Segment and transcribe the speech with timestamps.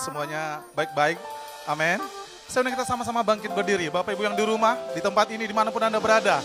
[0.00, 1.20] semuanya baik-baik.
[1.68, 2.00] Amin.
[2.48, 3.92] Saya kita sama-sama bangkit berdiri.
[3.92, 6.42] Bapak Ibu yang di rumah, di tempat ini, di mana pun Anda berada.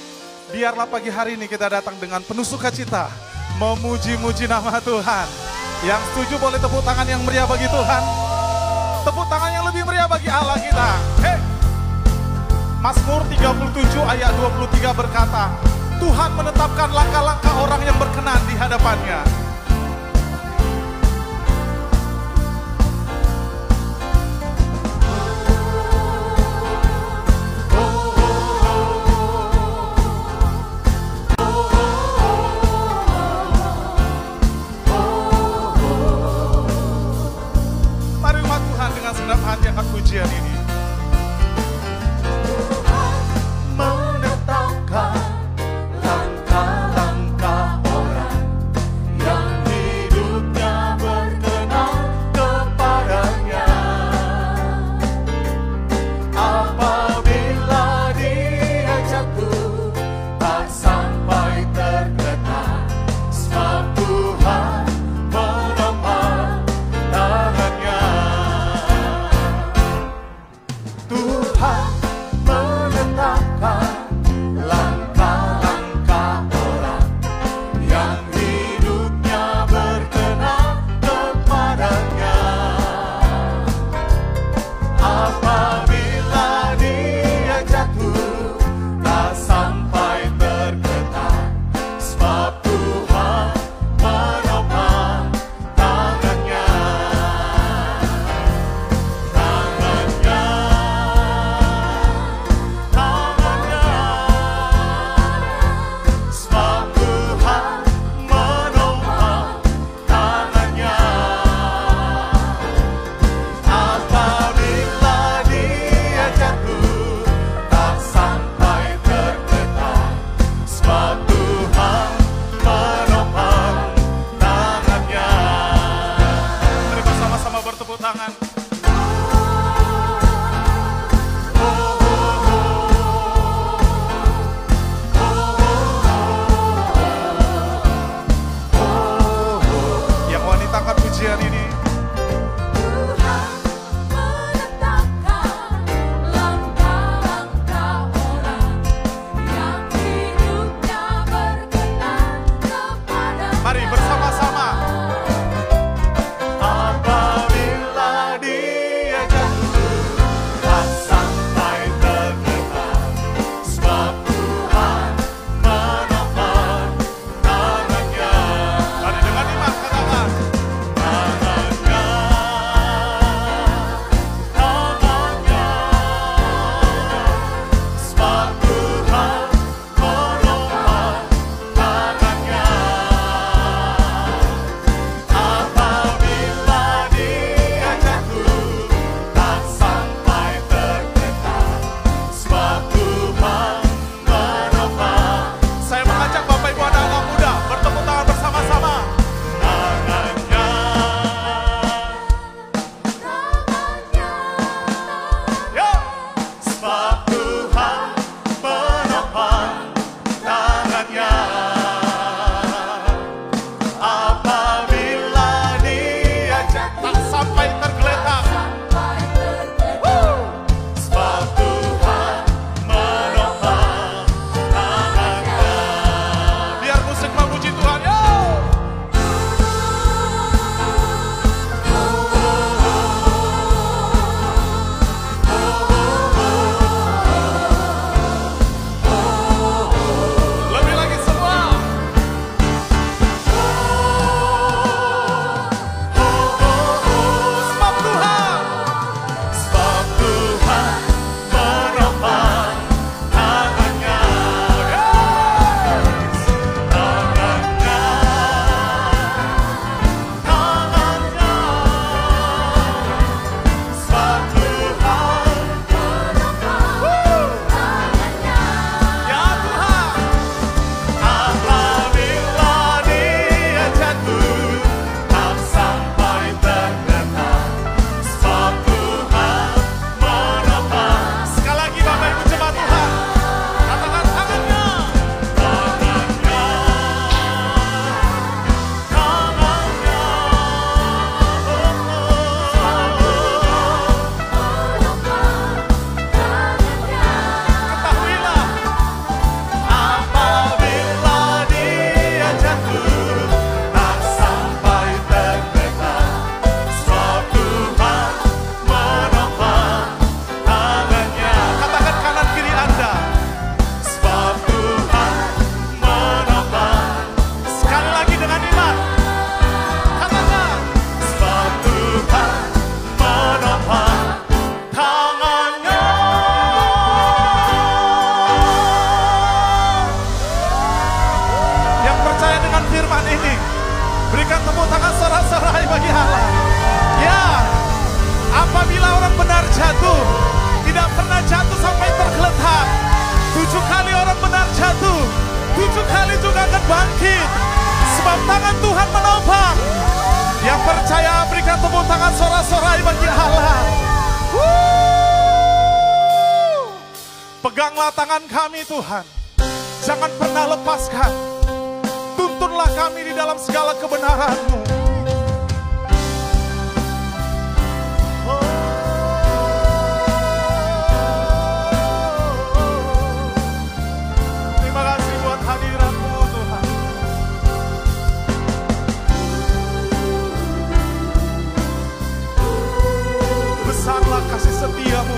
[0.54, 3.10] Biarlah pagi hari ini kita datang dengan penuh sukacita.
[3.58, 5.28] Memuji-muji nama Tuhan.
[5.82, 8.04] Yang setuju boleh tepuk tangan yang meriah bagi Tuhan.
[9.02, 10.90] Tepuk tangan yang lebih meriah bagi Allah kita.
[11.26, 11.40] Hey.
[12.86, 15.50] Mazmur 37 ayat 23 berkata,
[15.98, 19.45] Tuhan menetapkan langkah-langkah orang yang berkenan di hadapannya.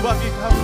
[0.08, 0.57] Setiamu bagi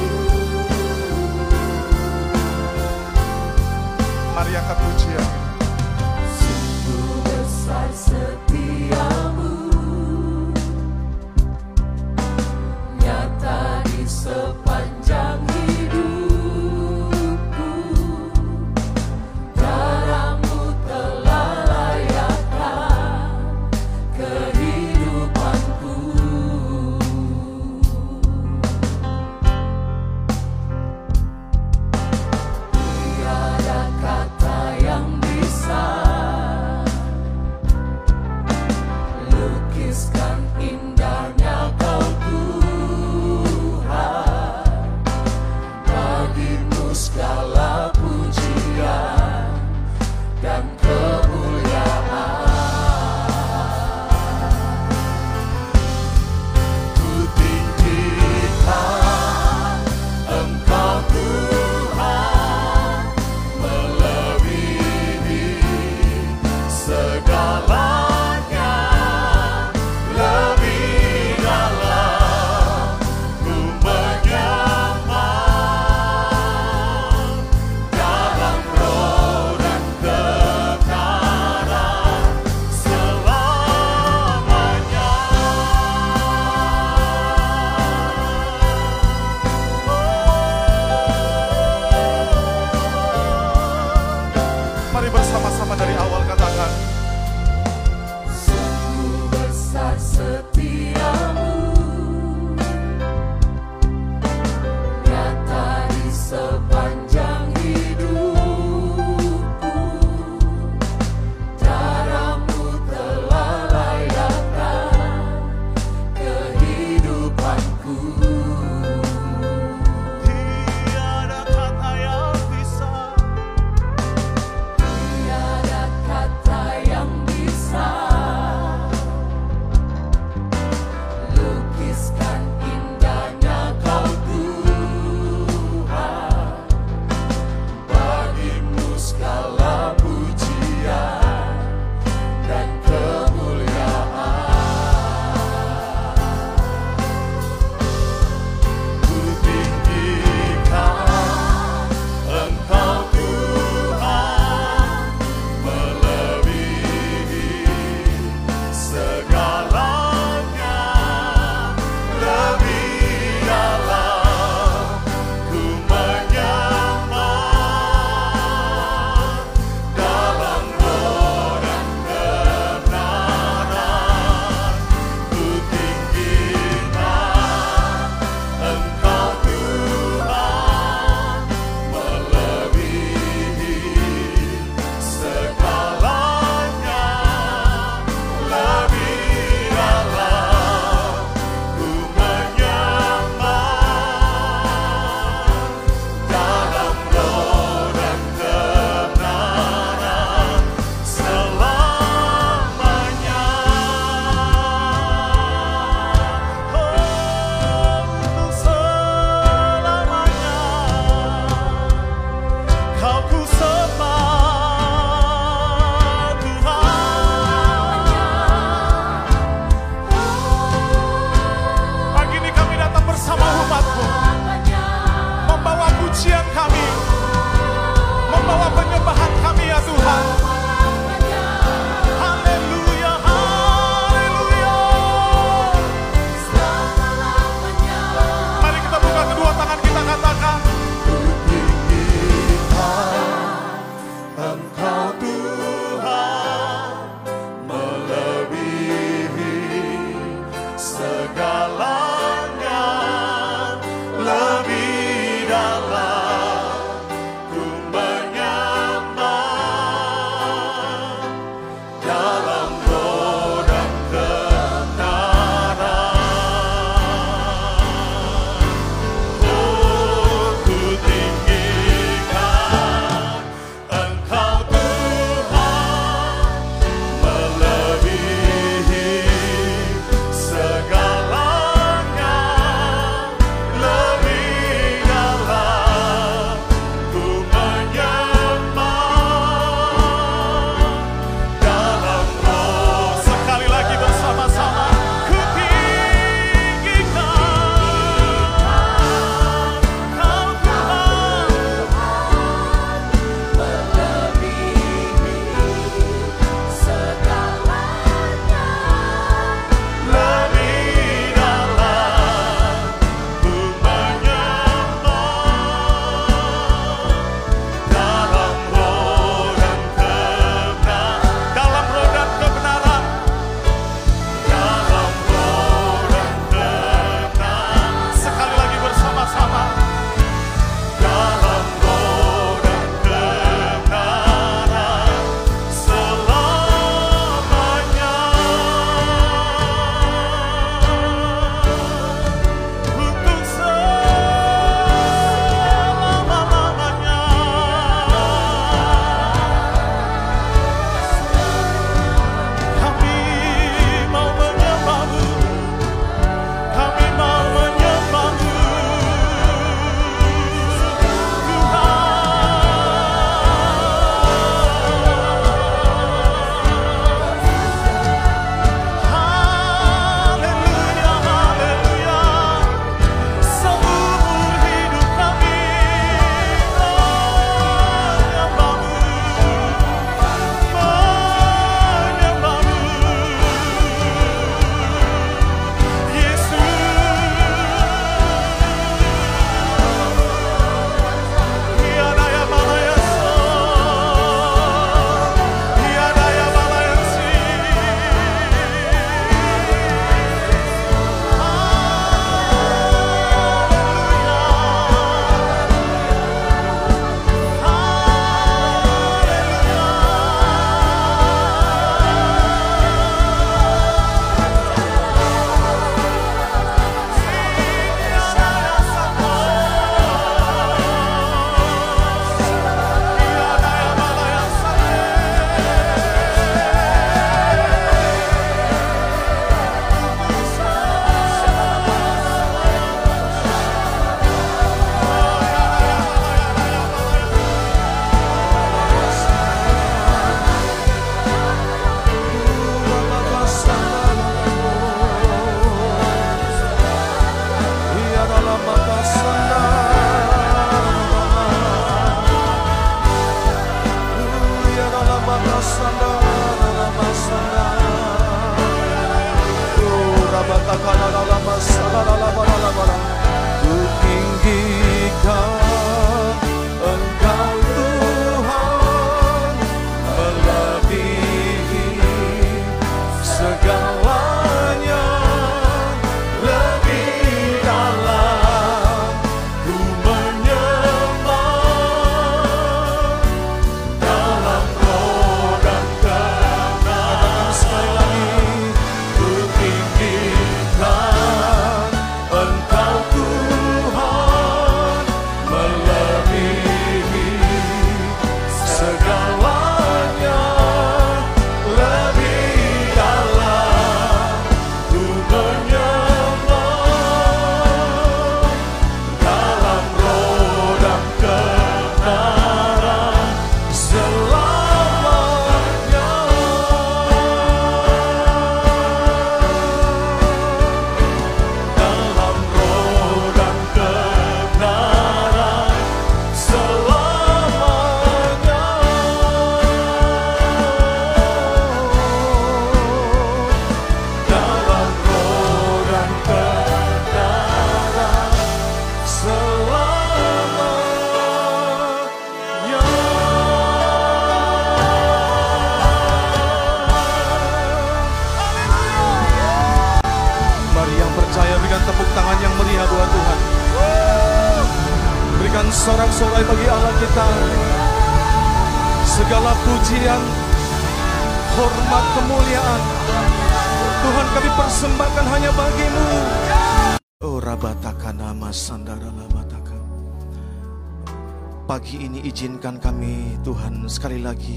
[573.45, 574.57] Tuhan sekali lagi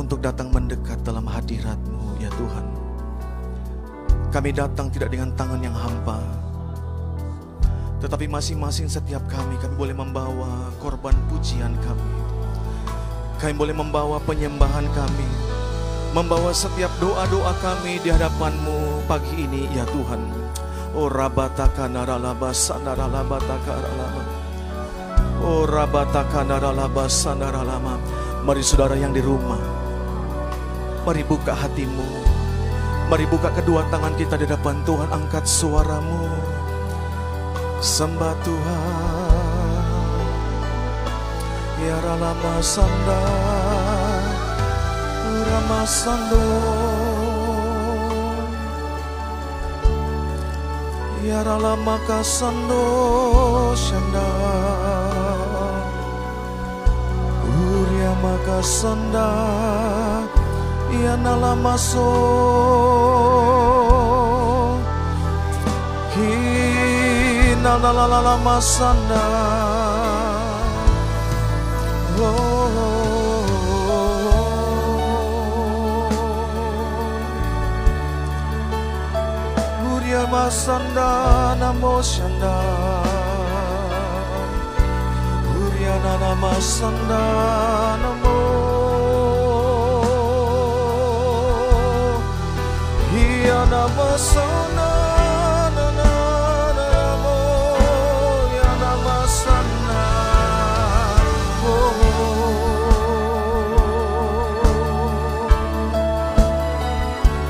[0.00, 2.66] untuk datang mendekat dalam hadiratmu ya Tuhan.
[4.32, 6.24] Kami datang tidak dengan tangan yang hampa,
[8.00, 12.10] tetapi masing-masing setiap kami, kami boleh membawa korban pujian kami.
[13.36, 15.28] Kami boleh membawa penyembahan kami,
[16.16, 20.22] membawa setiap doa-doa kami di hadapanmu pagi ini ya Tuhan.
[20.96, 24.39] Oh rabataka naralaba sanaralabataka ralaba.
[25.40, 27.96] Oh rabataka naralaba sanaralama.
[28.44, 29.60] Mari saudara yang di rumah,
[31.04, 32.08] mari buka hatimu.
[33.08, 36.28] Mari buka kedua tangan kita di depan Tuhan, angkat suaramu.
[37.80, 39.82] Sembah Tuhan.
[41.80, 43.20] Ya Ralama Sanda,
[45.24, 46.89] Rama Sando.
[51.30, 54.26] Ya Ralama Kasando Shanda.
[57.46, 59.30] Urya Makasanda.
[60.90, 62.10] Ya Nalamaso.
[66.18, 69.69] Hina la la la la masanda.
[80.50, 82.54] Masanda namo shanda.
[85.62, 87.22] Urya nana masanda
[88.02, 88.34] namo.
[93.12, 94.90] Hiya namasana
[95.76, 96.10] na na
[96.78, 96.90] na
[97.22, 97.38] mo
[98.82, 100.02] namasana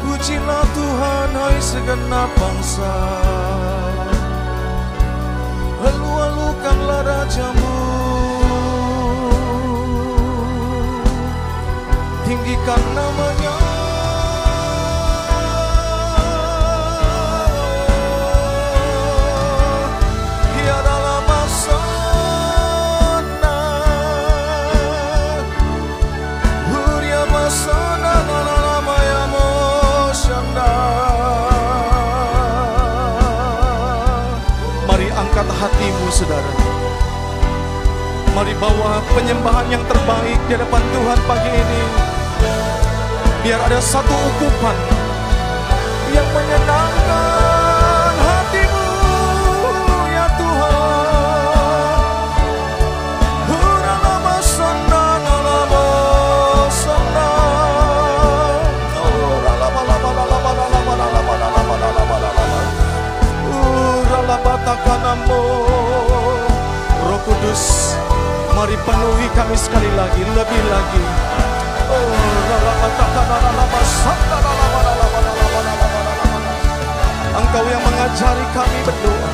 [0.04, 2.29] Pujilah Tuhan hai segenap
[2.80, 2.96] bangsa
[5.80, 7.76] Halu-halukanlah rajamu.
[12.28, 12.82] Tinggikan
[35.60, 36.52] hatimu saudara.
[38.32, 41.82] Mari bawa penyembahan yang terbaik di hadapan Tuhan pagi ini.
[43.44, 44.76] Biar ada satu ukupan
[46.16, 46.69] yang menyenangkan
[64.90, 65.42] Takanamo.
[67.06, 67.94] Roh Kudus,
[68.58, 71.04] mari penuhi kami sekali lagi, lebih lagi.
[77.38, 79.30] Engkau yang mengajari kami berdoa.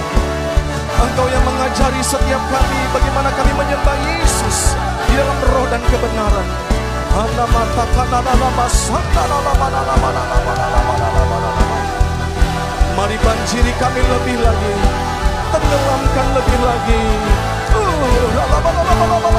[1.09, 4.77] Engkau yang mengajari setiap kami bagaimana kami menyembah Yesus
[5.09, 6.49] di dalam roh dan kebenaran.
[12.93, 15.06] Mari banjiri kami lebih lagi,
[15.67, 17.03] tenggelamkan lebih lagi.
[17.77, 19.36] Izinkan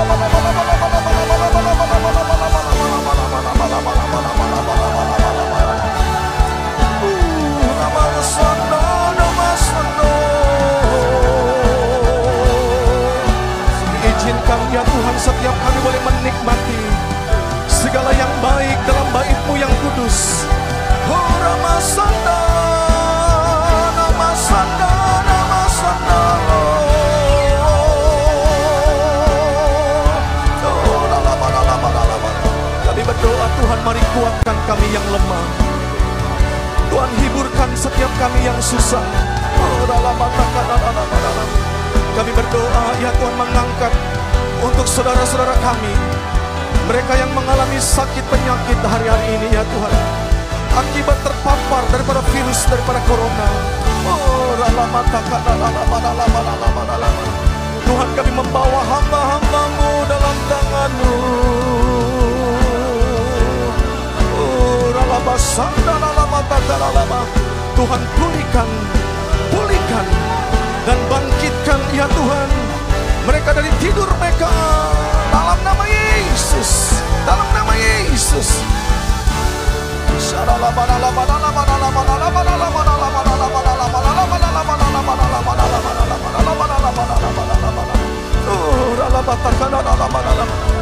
[34.67, 35.45] kami yang lemah.
[36.91, 38.99] Tuhan hiburkan setiap kami yang susah.
[38.99, 39.88] Oh.
[42.19, 43.93] Kami berdoa ya Tuhan mengangkat
[44.60, 45.93] untuk saudara-saudara kami.
[46.91, 49.93] Mereka yang mengalami sakit penyakit hari-hari ini ya Tuhan.
[50.77, 53.47] Akibat terpapar daripada virus, daripada corona.
[54.03, 54.51] Oh.
[57.88, 61.15] Tuhan kami membawa hamba-hambamu dalam tanganmu.
[67.77, 68.69] Tuhan pulihkan,
[69.49, 70.27] pulihkan
[71.97, 72.49] ya Tuhan.
[73.25, 74.47] Mereka dari tidur mereka
[75.34, 77.01] dalam nama Yesus.
[77.25, 78.62] Dalam nama Yesus.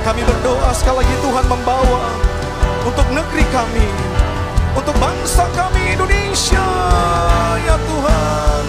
[0.05, 2.01] Kami berdoa sekali lagi Tuhan membawa
[2.85, 3.87] untuk negeri kami,
[4.75, 6.67] untuk bangsa kami Indonesia,
[7.63, 8.63] ya Tuhan.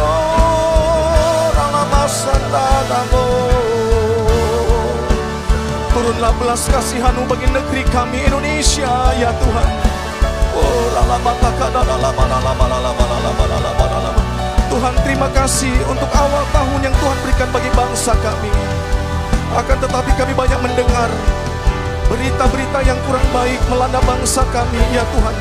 [0.00, 3.28] Oh, Ralamasandadago.
[5.94, 9.68] Turunlah belas kasihanmu bagi negeri kami Indonesia ya Tuhan.
[10.58, 10.84] Oh.
[14.74, 18.50] Tuhan terima kasih untuk awal tahun yang Tuhan berikan bagi bangsa kami.
[19.54, 21.06] Akan tetapi kami banyak mendengar
[22.08, 25.36] berita-berita yang kurang baik melanda bangsa kami ya Tuhan.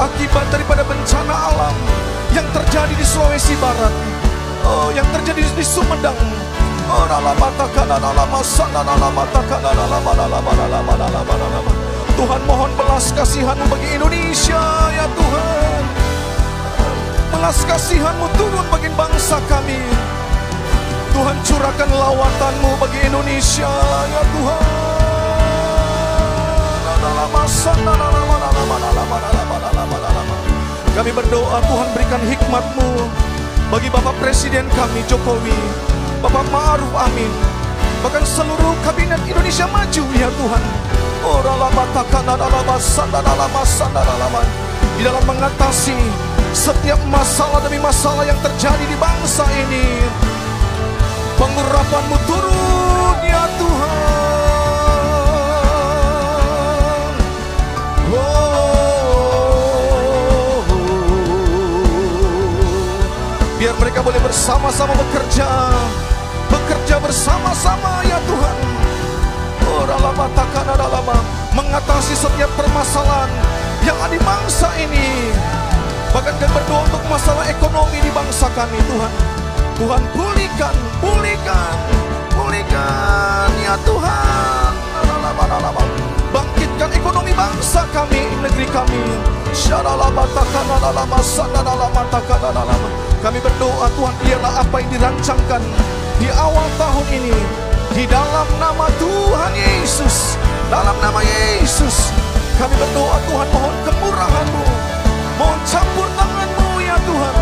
[0.00, 1.74] Akibat daripada bencana alam
[2.32, 3.92] yang terjadi di Sulawesi Barat.
[4.62, 6.16] Oh, yang terjadi di Sumedang.
[6.88, 7.04] Oh,
[12.12, 14.62] Tuhan mohon belas kasihanmu bagi Indonesia
[14.92, 15.82] ya Tuhan.
[17.32, 19.80] Belas kasihanmu turun bagi bangsa kami.
[21.12, 23.72] Tuhan curahkan lawatanmu bagi Indonesia
[24.08, 24.91] ya Tuhan.
[30.92, 32.90] Kami berdoa Tuhan berikan hikmatmu
[33.74, 35.56] bagi Bapak Presiden kami Jokowi,
[36.22, 37.32] Bapak Ma'ruf Amin,
[38.06, 40.62] bahkan seluruh kabinet Indonesia Maju ya Tuhan.
[44.94, 45.98] Di dalam mengatasi
[46.54, 50.06] setiap masalah demi masalah yang terjadi di bangsa ini.
[51.34, 53.81] Pengurapanmu turun ya Tuhan.
[63.92, 65.68] Mereka boleh bersama-sama bekerja,
[66.48, 68.56] bekerja bersama-sama ya Tuhan.
[69.68, 71.12] Oh, lama takkan ada lama
[71.52, 73.28] mengatasi setiap permasalahan
[73.84, 75.36] yang ada di bangsa ini.
[76.08, 79.12] Bahkan kami berdoa untuk masalah ekonomi di bangsa kami Tuhan.
[79.76, 81.76] Tuhan pulihkan, pulihkan,
[82.32, 84.72] pulihkan ya Tuhan.
[85.20, 85.84] Lama-lama
[86.32, 89.04] bangkitkan ekonomi bangsa kami, negeri kami.
[93.22, 95.62] Kami berdoa Tuhan biarlah apa yang dirancangkan
[96.18, 97.38] di awal tahun ini
[97.94, 100.34] di dalam nama Tuhan Yesus,
[100.66, 102.10] dalam nama Yesus.
[102.58, 104.64] Kami berdoa Tuhan mohon kemurahan-Mu,
[105.38, 107.34] mohon campur tangan-Mu ya Tuhan.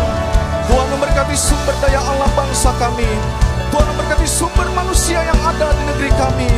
[0.69, 3.09] Tuhan memberkati sumber daya alam bangsa kami.
[3.73, 6.51] Tuhan memberkati sumber manusia yang ada di negeri kami.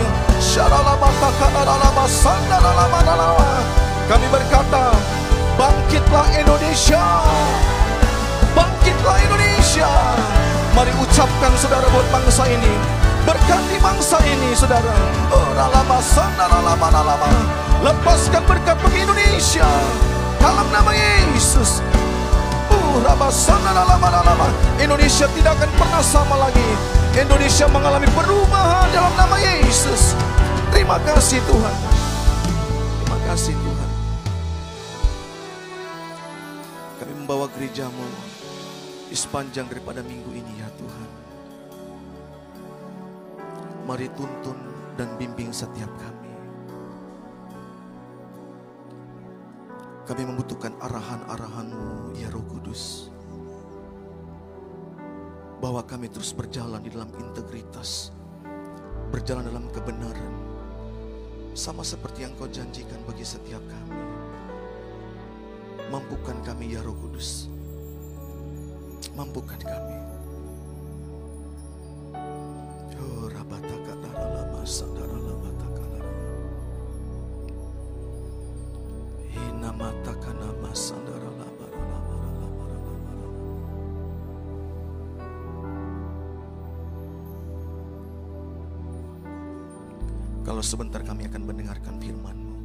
[4.03, 4.91] Kami berkata,
[5.55, 7.03] bangkitlah Indonesia.
[8.83, 9.87] Bangkitlah Indonesia.
[10.75, 12.67] Mari ucapkan saudara buat bangsa ini.
[13.23, 14.91] Berkati bangsa ini saudara.
[15.31, 17.31] Oh, ralama, sana, ralama, ralama.
[17.79, 19.63] Lepaskan berkat bagi Indonesia.
[20.35, 21.79] Dalam nama Yesus.
[23.07, 23.31] Ralama,
[24.11, 24.51] ralama.
[24.75, 26.67] Indonesia tidak akan pernah sama lagi.
[27.15, 30.11] Indonesia mengalami perubahan dalam nama Yesus.
[30.75, 31.75] Terima kasih Tuhan.
[32.99, 33.89] Terima kasih Tuhan.
[36.99, 38.32] Kami membawa gerejamu
[39.07, 41.09] di sepanjang daripada minggu ini ya Tuhan.
[43.83, 44.55] Mari tuntun
[44.95, 46.31] dan bimbing setiap kami.
[50.03, 53.07] Kami membutuhkan arahan-arahan-Mu ya Roh Kudus.
[55.63, 58.11] Bahwa kami terus berjalan di dalam integritas,
[59.15, 60.35] berjalan dalam kebenaran,
[61.55, 64.03] sama seperti yang Kau janjikan bagi setiap kami.
[65.87, 67.52] Mampukan kami ya Roh Kudus.
[69.11, 69.99] Mampukan kami.
[72.97, 76.15] Oh, rabataka daralama sadaralama takalara.
[79.27, 83.37] Hinamataka nama sadaralama ralama ralama ralama ralama.
[90.47, 92.55] Kalau sebentar kami akan mendengarkan firman-Mu.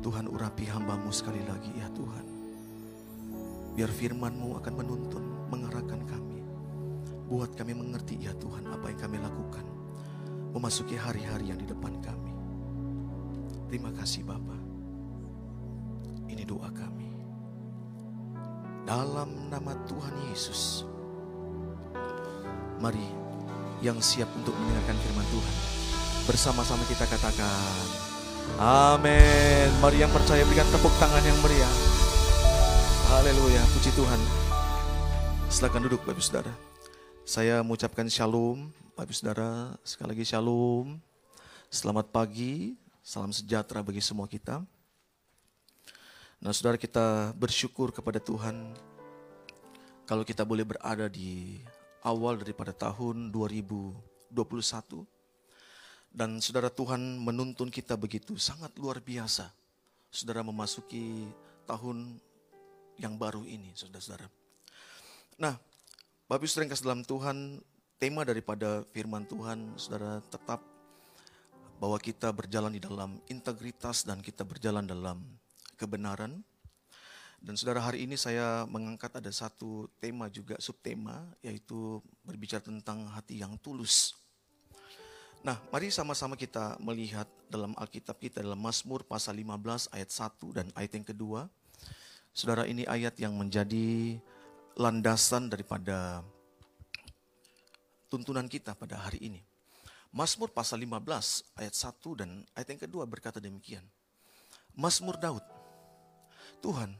[0.00, 2.39] Tuhan urapi hambamu sekali lagi ya Tuhan.
[3.74, 6.42] Biar firman-Mu akan menuntun, mengarahkan kami.
[7.30, 9.62] Buat kami mengerti ya Tuhan apa yang kami lakukan.
[10.50, 12.34] Memasuki hari-hari yang di depan kami.
[13.70, 14.58] Terima kasih Bapa.
[16.26, 17.06] Ini doa kami.
[18.82, 20.82] Dalam nama Tuhan Yesus.
[22.82, 23.06] Mari
[23.78, 25.56] yang siap untuk mendengarkan firman Tuhan.
[26.26, 27.86] Bersama-sama kita katakan.
[28.58, 29.70] Amin.
[29.78, 31.99] Mari yang percaya berikan tepuk tangan yang meriah.
[33.10, 34.20] Haleluya, puji Tuhan.
[35.50, 36.54] Silakan duduk Bapak Saudara.
[37.26, 40.94] Saya mengucapkan shalom, Bapak Saudara, sekali lagi shalom.
[41.66, 44.62] Selamat pagi, salam sejahtera bagi semua kita.
[46.38, 48.78] Nah, Saudara kita bersyukur kepada Tuhan
[50.06, 51.66] kalau kita boleh berada di
[52.06, 54.38] awal daripada tahun 2021
[56.14, 59.50] dan Saudara Tuhan menuntun kita begitu sangat luar biasa.
[60.14, 61.26] Saudara memasuki
[61.66, 62.29] tahun
[63.00, 64.28] yang baru ini, Saudara-saudara.
[65.40, 65.56] Nah,
[66.28, 67.58] Bapak Ibu kasih dalam Tuhan,
[67.96, 70.62] tema daripada firman Tuhan, Saudara tetap
[71.80, 75.24] bahwa kita berjalan di dalam integritas dan kita berjalan dalam
[75.80, 76.44] kebenaran.
[77.40, 83.40] Dan saudara hari ini saya mengangkat ada satu tema juga subtema yaitu berbicara tentang hati
[83.40, 84.12] yang tulus.
[85.40, 90.66] Nah, mari sama-sama kita melihat dalam Alkitab kita dalam Mazmur pasal 15 ayat 1 dan
[90.76, 91.48] ayat yang kedua.
[92.30, 94.14] Saudara ini ayat yang menjadi
[94.78, 96.22] landasan daripada
[98.06, 99.40] tuntunan kita pada hari ini.
[100.14, 103.82] Mazmur pasal 15 ayat 1 dan ayat yang kedua berkata demikian.
[104.78, 105.42] Mazmur Daud.
[106.62, 106.94] Tuhan,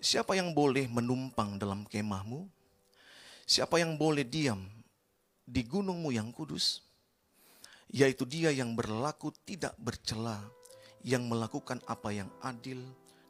[0.00, 2.44] siapa yang boleh menumpang dalam kemahmu?
[3.48, 4.64] Siapa yang boleh diam
[5.48, 6.84] di gunungmu yang kudus?
[7.92, 10.40] Yaitu dia yang berlaku tidak bercela,
[11.04, 12.80] yang melakukan apa yang adil,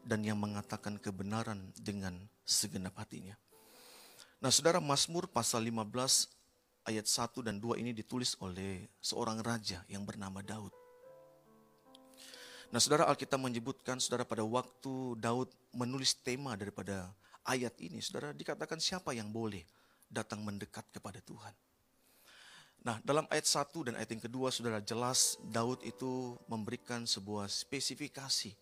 [0.02, 3.38] dan yang mengatakan kebenaran dengan segenap hatinya.
[4.42, 5.86] Nah saudara Mazmur pasal 15
[6.90, 10.74] ayat 1 dan 2 ini ditulis oleh seorang raja yang bernama Daud.
[12.72, 17.12] Nah saudara Alkitab menyebutkan saudara pada waktu Daud menulis tema daripada
[17.46, 18.02] ayat ini.
[18.02, 19.62] Saudara dikatakan siapa yang boleh
[20.10, 21.54] datang mendekat kepada Tuhan.
[22.82, 28.58] Nah dalam ayat 1 dan ayat yang kedua saudara jelas Daud itu memberikan sebuah spesifikasi.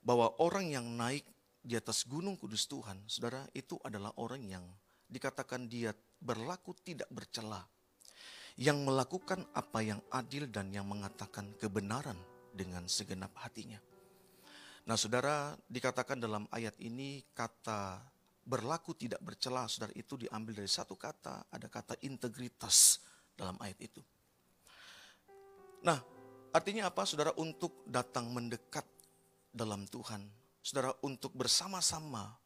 [0.00, 1.28] Bahwa orang yang naik
[1.60, 4.64] di atas gunung kudus Tuhan, saudara itu adalah orang yang
[5.10, 7.60] dikatakan dia berlaku tidak bercela.
[8.60, 12.16] Yang melakukan apa yang adil dan yang mengatakan kebenaran
[12.52, 13.78] dengan segenap hatinya.
[14.84, 18.00] Nah, saudara, dikatakan dalam ayat ini kata
[18.42, 22.98] berlaku tidak bercela, saudara itu diambil dari satu kata, ada kata integritas
[23.36, 24.02] dalam ayat itu.
[25.86, 26.00] Nah,
[26.52, 27.32] artinya apa, saudara?
[27.38, 28.84] Untuk datang mendekat
[29.50, 30.22] dalam Tuhan,
[30.62, 32.38] saudara, untuk bersama-sama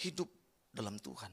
[0.00, 0.28] hidup
[0.72, 1.32] dalam Tuhan.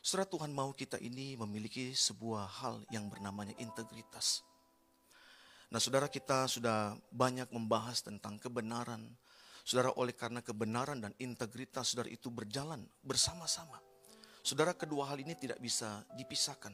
[0.00, 4.40] Saudara Tuhan mau kita ini memiliki sebuah hal yang bernamanya integritas.
[5.70, 9.12] Nah saudara kita sudah banyak membahas tentang kebenaran.
[9.60, 13.76] Saudara oleh karena kebenaran dan integritas saudara itu berjalan bersama-sama.
[14.40, 16.72] Saudara kedua hal ini tidak bisa dipisahkan.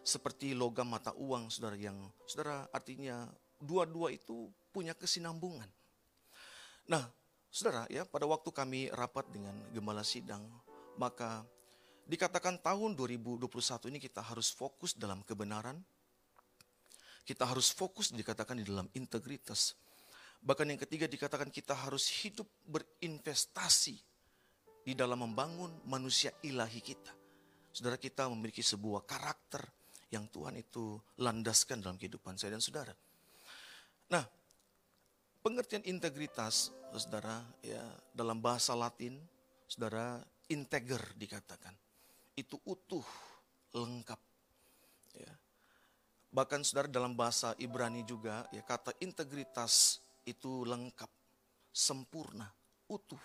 [0.00, 3.28] Seperti logam mata uang saudara yang saudara artinya
[3.60, 5.68] dua-dua itu punya kesinambungan.
[6.90, 7.04] Nah
[7.48, 10.44] saudara ya pada waktu kami rapat dengan gembala sidang
[11.00, 11.42] maka
[12.04, 13.48] dikatakan tahun 2021
[13.90, 15.80] ini kita harus fokus dalam kebenaran,
[17.24, 19.72] kita harus fokus dikatakan di dalam integritas.
[20.44, 23.96] Bahkan yang ketiga dikatakan kita harus hidup berinvestasi
[24.84, 27.12] di dalam membangun manusia ilahi kita.
[27.72, 29.64] Saudara kita memiliki sebuah karakter
[30.12, 32.92] yang Tuhan itu landaskan dalam kehidupan saya dan saudara.
[34.12, 34.22] Nah,
[35.44, 37.84] pengertian integritas, saudara, ya
[38.16, 39.20] dalam bahasa Latin,
[39.68, 41.76] saudara, integer dikatakan.
[42.32, 43.04] Itu utuh,
[43.76, 44.16] lengkap.
[45.20, 45.34] Ya.
[46.32, 51.12] Bahkan saudara dalam bahasa Ibrani juga ya kata integritas itu lengkap,
[51.68, 52.48] sempurna,
[52.88, 53.20] utuh.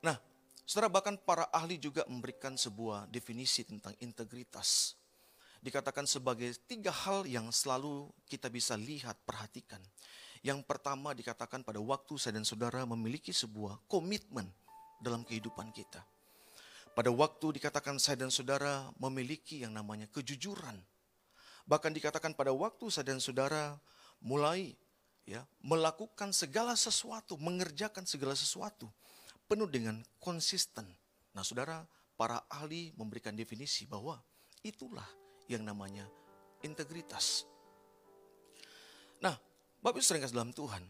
[0.00, 0.16] Nah,
[0.64, 4.96] saudara bahkan para ahli juga memberikan sebuah definisi tentang integritas.
[5.66, 9.82] Dikatakan sebagai tiga hal yang selalu kita bisa lihat, perhatikan.
[10.38, 14.46] Yang pertama dikatakan pada waktu saya dan saudara memiliki sebuah komitmen
[15.02, 16.06] dalam kehidupan kita.
[16.94, 20.78] Pada waktu dikatakan saya dan saudara memiliki yang namanya kejujuran.
[21.66, 23.74] Bahkan dikatakan pada waktu saya dan saudara
[24.22, 24.78] mulai
[25.26, 28.86] ya melakukan segala sesuatu, mengerjakan segala sesuatu
[29.50, 30.86] penuh dengan konsisten.
[31.34, 31.82] Nah, saudara,
[32.14, 34.22] para ahli memberikan definisi bahwa
[34.62, 36.06] itulah yang namanya
[36.62, 37.46] integritas.
[39.22, 39.34] Nah,
[39.80, 40.82] Bapak Ibu sering dalam Tuhan,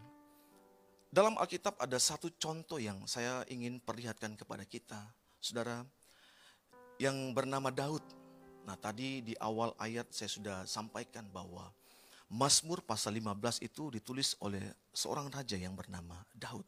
[1.16, 5.01] dalam Alkitab ada satu contoh yang saya ingin perlihatkan kepada kita,
[5.40, 5.81] saudara,
[7.01, 8.03] yang bernama Daud.
[8.66, 11.71] Nah tadi di awal ayat saya sudah sampaikan bahwa
[12.27, 16.66] Mazmur pasal 15 itu ditulis oleh seorang raja yang bernama Daud.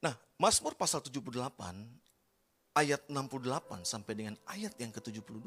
[0.00, 1.44] Nah Mazmur pasal 78
[2.74, 5.44] ayat 68 sampai dengan ayat yang ke-72.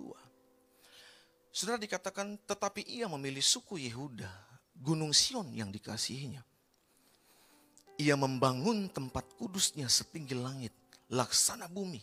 [1.49, 4.29] Saudara dikatakan tetapi ia memilih suku Yehuda,
[4.77, 6.45] gunung Sion yang dikasihinya.
[7.99, 10.71] Ia membangun tempat kudusnya setinggi langit,
[11.11, 11.99] laksana bumi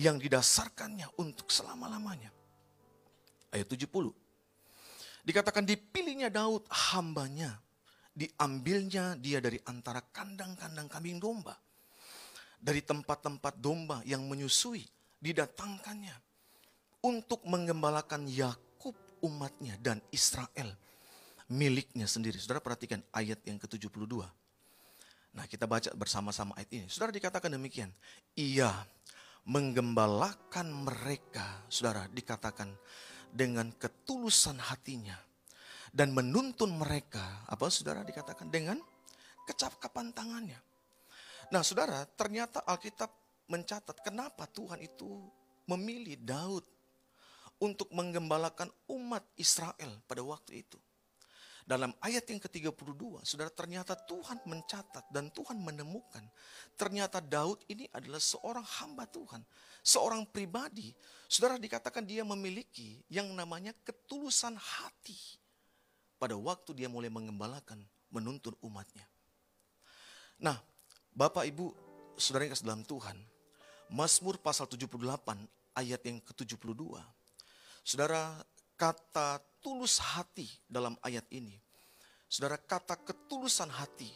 [0.00, 2.32] yang didasarkannya untuk selama-lamanya.
[3.52, 4.08] Ayat 70.
[5.22, 7.60] Dikatakan dipilihnya Daud hambanya,
[8.16, 11.54] diambilnya dia dari antara kandang-kandang kambing domba.
[12.62, 14.82] Dari tempat-tempat domba yang menyusui,
[15.20, 16.31] didatangkannya
[17.02, 20.74] untuk menggembalakan Yakub umatnya dan Israel
[21.52, 22.40] miliknya sendiri.
[22.40, 24.24] Saudara perhatikan ayat yang ke-72.
[25.32, 26.86] Nah kita baca bersama-sama ayat ini.
[26.88, 27.92] Saudara dikatakan demikian.
[28.38, 28.72] Ia
[29.44, 32.72] menggembalakan mereka, saudara dikatakan
[33.28, 35.16] dengan ketulusan hatinya.
[35.92, 38.80] Dan menuntun mereka, apa saudara dikatakan dengan
[39.44, 40.56] kecakapan tangannya.
[41.52, 43.12] Nah saudara ternyata Alkitab
[43.52, 45.28] mencatat kenapa Tuhan itu
[45.68, 46.64] memilih Daud
[47.62, 50.82] untuk menggembalakan umat Israel pada waktu itu.
[51.62, 56.26] Dalam ayat yang ke-32, saudara ternyata Tuhan mencatat dan Tuhan menemukan.
[56.74, 59.46] Ternyata Daud ini adalah seorang hamba Tuhan.
[59.86, 60.90] Seorang pribadi.
[61.30, 65.38] Saudara dikatakan dia memiliki yang namanya ketulusan hati.
[66.18, 67.78] Pada waktu dia mulai mengembalakan,
[68.10, 69.06] menuntun umatnya.
[70.42, 70.58] Nah,
[71.14, 71.70] Bapak Ibu,
[72.18, 73.14] saudara yang kasih dalam Tuhan.
[73.86, 74.98] Mazmur pasal 78
[75.78, 77.21] ayat yang ke-72.
[77.82, 78.38] Saudara,
[78.78, 81.58] kata tulus hati dalam ayat ini.
[82.30, 84.08] Saudara, kata ketulusan hati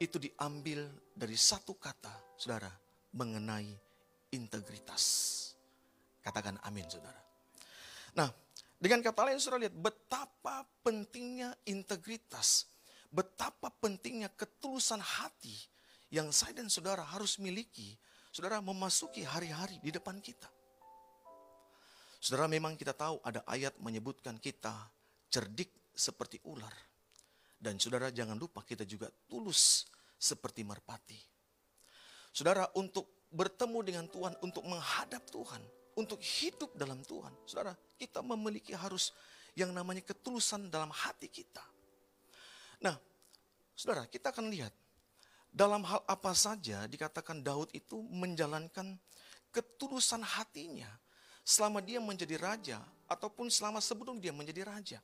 [0.00, 0.86] itu diambil
[1.16, 2.70] dari satu kata, saudara,
[3.16, 3.72] mengenai
[4.32, 5.36] integritas.
[6.20, 7.20] Katakan amin, saudara.
[8.14, 8.28] Nah,
[8.76, 12.68] dengan kata lain, saudara lihat betapa pentingnya integritas,
[13.08, 15.56] betapa pentingnya ketulusan hati
[16.12, 17.96] yang saya dan saudara harus miliki,
[18.30, 20.59] saudara memasuki hari-hari di depan kita.
[22.20, 24.76] Saudara memang kita tahu ada ayat menyebutkan kita
[25.32, 26.72] cerdik seperti ular.
[27.56, 29.88] Dan saudara jangan lupa kita juga tulus
[30.20, 31.16] seperti merpati.
[32.28, 35.64] Saudara untuk bertemu dengan Tuhan, untuk menghadap Tuhan,
[35.96, 37.32] untuk hidup dalam Tuhan.
[37.48, 39.16] Saudara kita memiliki harus
[39.56, 41.64] yang namanya ketulusan dalam hati kita.
[42.84, 43.00] Nah
[43.72, 44.72] saudara kita akan lihat
[45.50, 48.94] dalam hal apa saja dikatakan Daud itu menjalankan
[49.50, 50.88] ketulusan hatinya
[51.44, 52.78] selama dia menjadi raja
[53.10, 55.00] ataupun selama sebelum dia menjadi raja.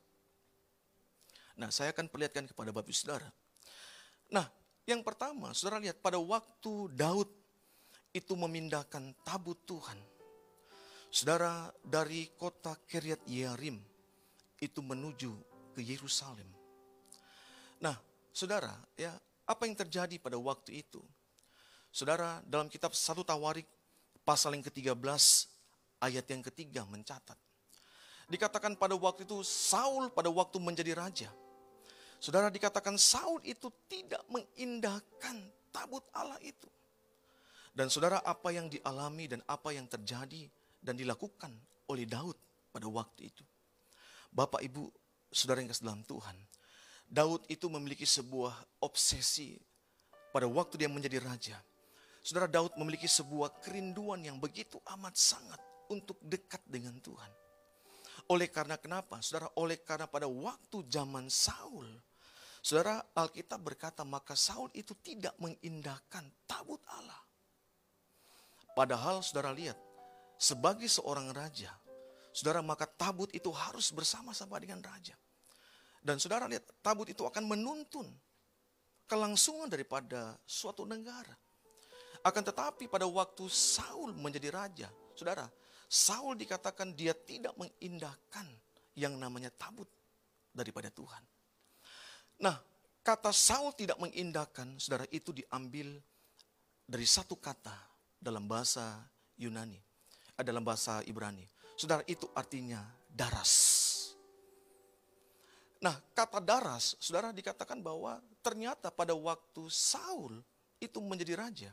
[1.57, 3.27] Nah, saya akan perlihatkan kepada Bapak Saudara.
[4.29, 4.45] Nah,
[4.85, 7.27] yang pertama, Saudara lihat pada waktu Daud
[8.13, 9.97] itu memindahkan tabut Tuhan.
[11.09, 13.81] Saudara dari kota Kiryat Yearim
[14.61, 15.33] itu menuju
[15.73, 16.45] ke Yerusalem.
[17.81, 17.97] Nah,
[18.29, 19.17] Saudara, ya,
[19.49, 21.01] apa yang terjadi pada waktu itu?
[21.89, 23.65] Saudara, dalam kitab satu Tawarik
[24.21, 25.01] pasal yang ke-13
[26.01, 27.37] ayat yang ketiga mencatat.
[28.27, 31.31] Dikatakan pada waktu itu Saul pada waktu menjadi raja.
[32.19, 35.37] Saudara dikatakan Saul itu tidak mengindahkan
[35.71, 36.67] tabut Allah itu.
[37.71, 40.49] Dan saudara apa yang dialami dan apa yang terjadi
[40.81, 41.53] dan dilakukan
[41.87, 42.35] oleh Daud
[42.73, 43.45] pada waktu itu.
[44.33, 44.89] Bapak ibu
[45.29, 46.35] saudara yang kasih dalam Tuhan.
[47.07, 49.55] Daud itu memiliki sebuah obsesi
[50.35, 51.55] pada waktu dia menjadi raja.
[52.19, 57.31] Saudara Daud memiliki sebuah kerinduan yang begitu amat sangat untuk dekat dengan Tuhan.
[58.27, 59.23] Oleh karena kenapa?
[59.23, 61.87] Saudara, oleh karena pada waktu zaman Saul,
[62.67, 67.21] Saudara, Alkitab berkata maka Saul itu tidak mengindahkan tabut Allah.
[68.75, 69.79] Padahal saudara lihat,
[70.35, 71.71] sebagai seorang raja,
[72.35, 75.15] saudara maka tabut itu harus bersama-sama dengan raja.
[76.03, 78.03] Dan saudara lihat, tabut itu akan menuntun
[79.07, 81.39] kelangsungan daripada suatu negara.
[82.19, 85.47] Akan tetapi pada waktu Saul menjadi raja, saudara,
[85.87, 88.47] Saul dikatakan dia tidak mengindahkan
[88.99, 89.87] yang namanya tabut
[90.51, 91.23] daripada Tuhan.
[92.43, 92.59] Nah,
[93.01, 95.95] kata Saul tidak mengindahkan, saudara itu diambil
[96.83, 97.73] dari satu kata
[98.19, 98.99] dalam bahasa
[99.39, 99.79] Yunani,
[100.35, 101.47] eh, dalam bahasa Ibrani.
[101.79, 103.53] Saudara itu artinya daras.
[105.77, 110.41] Nah, kata daras, saudara dikatakan bahwa ternyata pada waktu Saul
[110.81, 111.71] itu menjadi raja,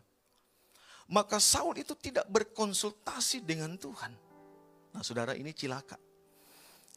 [1.13, 4.13] maka Saul itu tidak berkonsultasi dengan Tuhan.
[4.95, 5.99] Nah saudara ini cilaka.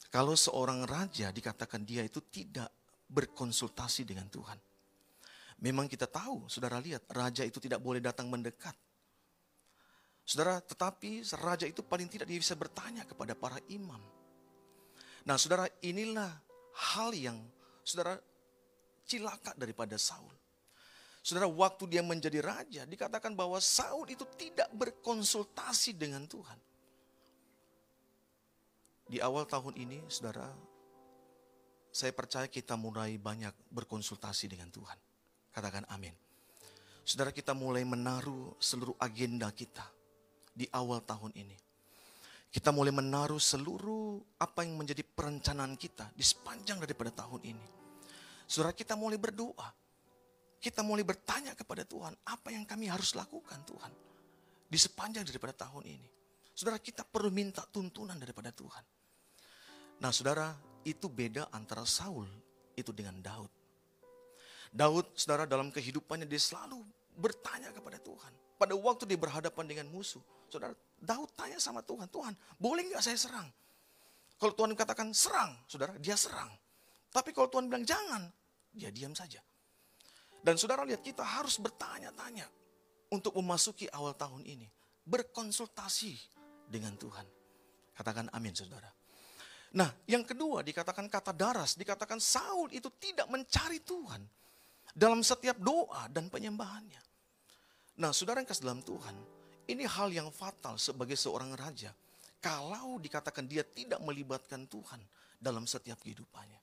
[0.08, 2.72] Kalau seorang raja dikatakan dia itu tidak
[3.12, 4.56] berkonsultasi dengan Tuhan.
[5.58, 8.72] Memang kita tahu, saudara lihat, raja itu tidak boleh datang mendekat.
[10.22, 13.98] Saudara, tetapi raja itu paling tidak dia bisa bertanya kepada para imam.
[15.26, 16.30] Nah saudara, inilah
[16.94, 17.36] hal yang
[17.82, 18.22] saudara
[19.02, 20.37] cilaka daripada Saul.
[21.28, 26.56] Saudara, waktu dia menjadi raja, dikatakan bahwa Saul itu tidak berkonsultasi dengan Tuhan.
[29.12, 30.48] Di awal tahun ini, saudara,
[31.92, 34.96] saya percaya kita mulai banyak berkonsultasi dengan Tuhan.
[35.52, 36.16] Katakan amin.
[37.04, 39.84] Saudara kita mulai menaruh seluruh agenda kita
[40.56, 41.60] di awal tahun ini.
[42.48, 47.66] Kita mulai menaruh seluruh apa yang menjadi perencanaan kita di sepanjang daripada tahun ini.
[48.48, 49.87] Saudara kita mulai berdoa.
[50.58, 53.92] Kita mulai bertanya kepada Tuhan, apa yang kami harus lakukan Tuhan
[54.66, 56.08] di sepanjang daripada tahun ini.
[56.52, 58.84] Saudara kita perlu minta tuntunan daripada Tuhan.
[60.02, 60.50] Nah saudara
[60.82, 62.26] itu beda antara Saul
[62.74, 63.50] itu dengan Daud.
[64.74, 66.82] Daud saudara dalam kehidupannya dia selalu
[67.14, 68.32] bertanya kepada Tuhan.
[68.58, 70.22] Pada waktu dia berhadapan dengan musuh.
[70.50, 73.46] Saudara Daud tanya sama Tuhan, Tuhan boleh nggak saya serang?
[74.38, 76.50] Kalau Tuhan katakan serang, saudara dia serang.
[77.10, 78.26] Tapi kalau Tuhan bilang jangan,
[78.74, 79.42] dia diam saja.
[80.38, 82.46] Dan saudara lihat kita harus bertanya-tanya
[83.10, 84.68] untuk memasuki awal tahun ini.
[85.08, 86.14] Berkonsultasi
[86.68, 87.26] dengan Tuhan.
[87.96, 88.88] Katakan amin saudara.
[89.74, 91.74] Nah yang kedua dikatakan kata daras.
[91.74, 94.22] Dikatakan Saul itu tidak mencari Tuhan.
[94.94, 97.02] Dalam setiap doa dan penyembahannya.
[97.98, 99.16] Nah saudara yang kasih dalam Tuhan.
[99.68, 101.92] Ini hal yang fatal sebagai seorang raja.
[102.40, 105.02] Kalau dikatakan dia tidak melibatkan Tuhan
[105.36, 106.57] dalam setiap kehidupannya.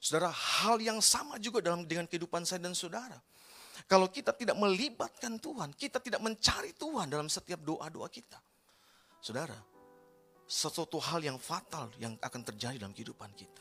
[0.00, 3.20] Saudara, hal yang sama juga dalam dengan kehidupan saya dan saudara.
[3.84, 8.40] Kalau kita tidak melibatkan Tuhan, kita tidak mencari Tuhan dalam setiap doa-doa kita.
[9.20, 9.60] Saudara,
[10.48, 13.60] sesuatu hal yang fatal yang akan terjadi dalam kehidupan kita.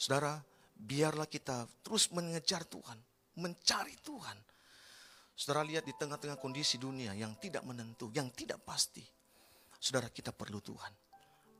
[0.00, 0.40] Saudara,
[0.80, 2.96] biarlah kita terus mengejar Tuhan,
[3.36, 4.38] mencari Tuhan.
[5.36, 9.04] Saudara lihat di tengah-tengah kondisi dunia yang tidak menentu, yang tidak pasti.
[9.76, 10.92] Saudara kita perlu Tuhan.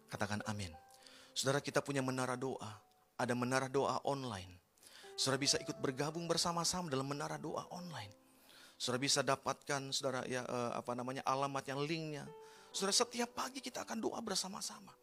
[0.09, 0.73] Katakan amin.
[1.37, 2.89] Saudara kita punya menara doa
[3.21, 4.57] ada menara doa online.
[5.21, 8.09] Saudara bisa ikut bergabung bersama-sama dalam menara doa online.
[8.81, 12.25] Saudara bisa dapatkan saudara ya eh, apa namanya alamat yang linknya.
[12.73, 14.97] Saudara setiap pagi kita akan doa bersama-sama.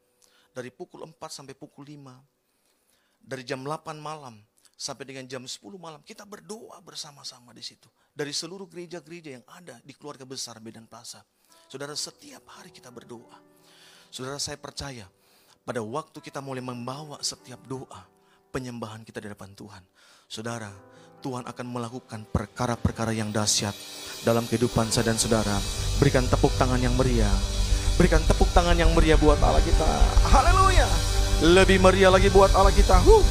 [0.50, 3.22] Dari pukul 4 sampai pukul 5.
[3.22, 4.42] Dari jam 8 malam
[4.74, 7.86] sampai dengan jam 10 malam kita berdoa bersama-sama di situ.
[8.10, 11.22] Dari seluruh gereja-gereja yang ada di keluarga besar Medan Plaza.
[11.70, 13.38] Saudara setiap hari kita berdoa.
[14.10, 15.06] Saudara saya percaya
[15.68, 18.08] pada waktu kita mulai membawa setiap doa,
[18.56, 19.84] penyembahan kita di depan Tuhan.
[20.32, 20.72] Saudara,
[21.20, 23.76] Tuhan akan melakukan perkara-perkara yang dahsyat
[24.24, 25.60] dalam kehidupan saya dan saudara.
[26.00, 27.36] Berikan tepuk tangan yang meriah.
[28.00, 29.92] Berikan tepuk tangan yang meriah buat Allah kita.
[30.32, 30.88] Haleluya.
[31.52, 33.04] Lebih meriah lagi buat Allah kita.
[33.04, 33.26] Huh.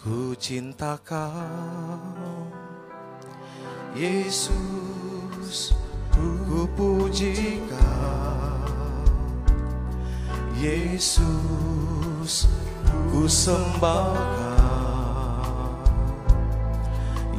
[0.00, 2.48] Ku cinta kau
[3.92, 5.76] Yesus
[6.08, 8.29] Ku puji kau
[10.60, 12.44] Yesus
[13.08, 15.72] ku sembah kau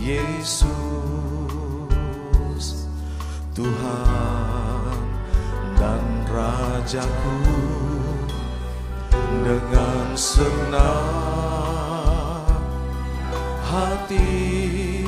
[0.01, 0.65] Yesus
[3.53, 4.97] Tuhan
[5.78, 7.45] dan Rajaku
[9.45, 10.82] dengan senang
[13.69, 15.05] hati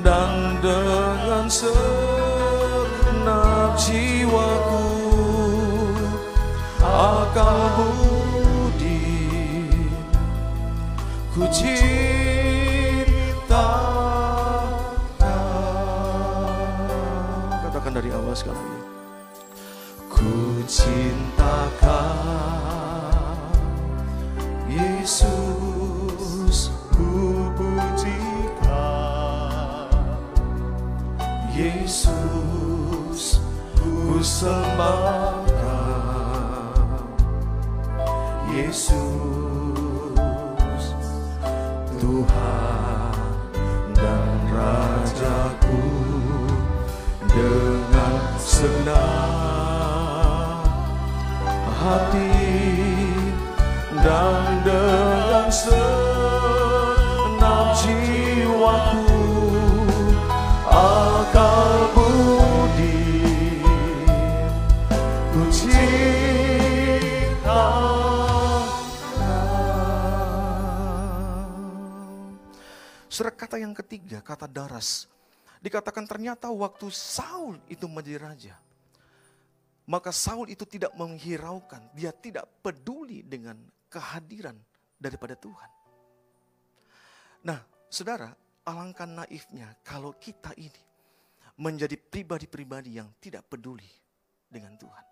[0.00, 2.96] dan dengan segenap
[3.76, 4.95] jiwaku
[7.36, 8.96] akal budi
[11.36, 11.84] ku cinta
[17.60, 18.80] katakan dari awal sekali lagi.
[20.08, 22.24] Ku cinta kau
[24.72, 25.35] Yesus
[76.26, 78.54] ternyata waktu Saul itu menjadi raja.
[79.86, 83.54] Maka Saul itu tidak menghiraukan, dia tidak peduli dengan
[83.86, 84.58] kehadiran
[84.98, 85.70] daripada Tuhan.
[87.46, 88.34] Nah, saudara,
[88.66, 90.82] alangkah naifnya kalau kita ini
[91.62, 93.86] menjadi pribadi-pribadi yang tidak peduli
[94.50, 95.06] dengan Tuhan.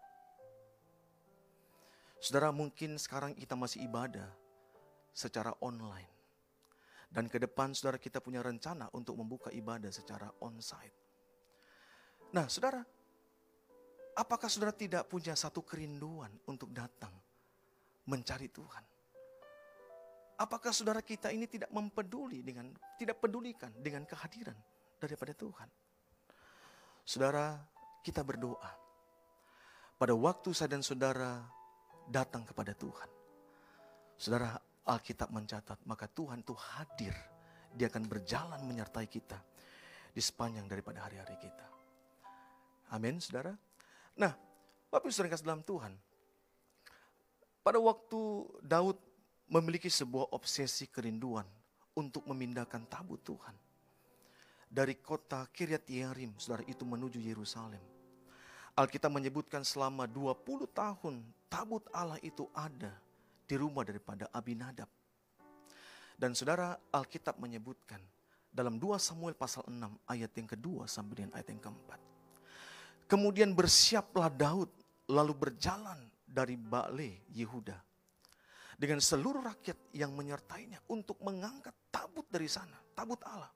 [2.18, 4.26] Saudara, mungkin sekarang kita masih ibadah
[5.14, 6.10] secara online.
[7.06, 11.03] Dan ke depan saudara kita punya rencana untuk membuka ibadah secara onsite.
[12.32, 12.80] Nah, saudara,
[14.16, 17.12] apakah saudara tidak punya satu kerinduan untuk datang
[18.08, 18.84] mencari Tuhan?
[20.34, 22.66] Apakah saudara kita ini tidak mempeduli dengan
[22.98, 24.58] tidak pedulikan dengan kehadiran
[24.98, 25.68] daripada Tuhan?
[27.06, 27.54] Saudara,
[28.02, 28.72] kita berdoa.
[29.94, 31.38] Pada waktu saya dan saudara
[32.10, 33.08] datang kepada Tuhan.
[34.18, 37.14] Saudara, Alkitab mencatat, maka Tuhan itu hadir.
[37.74, 39.38] Dia akan berjalan menyertai kita
[40.14, 41.73] di sepanjang daripada hari-hari kita.
[42.93, 43.57] Amin, saudara.
[44.16, 44.35] Nah,
[44.91, 45.93] Bapak Ibu saudara dalam Tuhan.
[47.64, 48.20] Pada waktu
[48.61, 49.01] Daud
[49.49, 51.49] memiliki sebuah obsesi kerinduan
[51.97, 53.57] untuk memindahkan tabut Tuhan.
[54.68, 57.80] Dari kota Kiryat Yearim, saudara itu menuju Yerusalem.
[58.74, 62.91] Alkitab menyebutkan selama 20 tahun tabut Allah itu ada
[63.47, 64.91] di rumah daripada Abinadab.
[66.18, 68.03] Dan saudara Alkitab menyebutkan
[68.51, 72.13] dalam 2 Samuel pasal 6 ayat yang kedua sampai dengan ayat yang keempat.
[73.14, 74.74] Kemudian bersiaplah Daud
[75.06, 77.78] lalu berjalan dari Bale Yehuda
[78.74, 83.54] dengan seluruh rakyat yang menyertainya untuk mengangkat tabut dari sana, tabut Allah.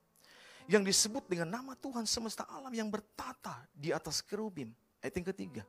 [0.71, 4.71] Yang disebut dengan nama Tuhan semesta alam yang bertata di atas kerubim.
[5.03, 5.67] Ayat yang ketiga.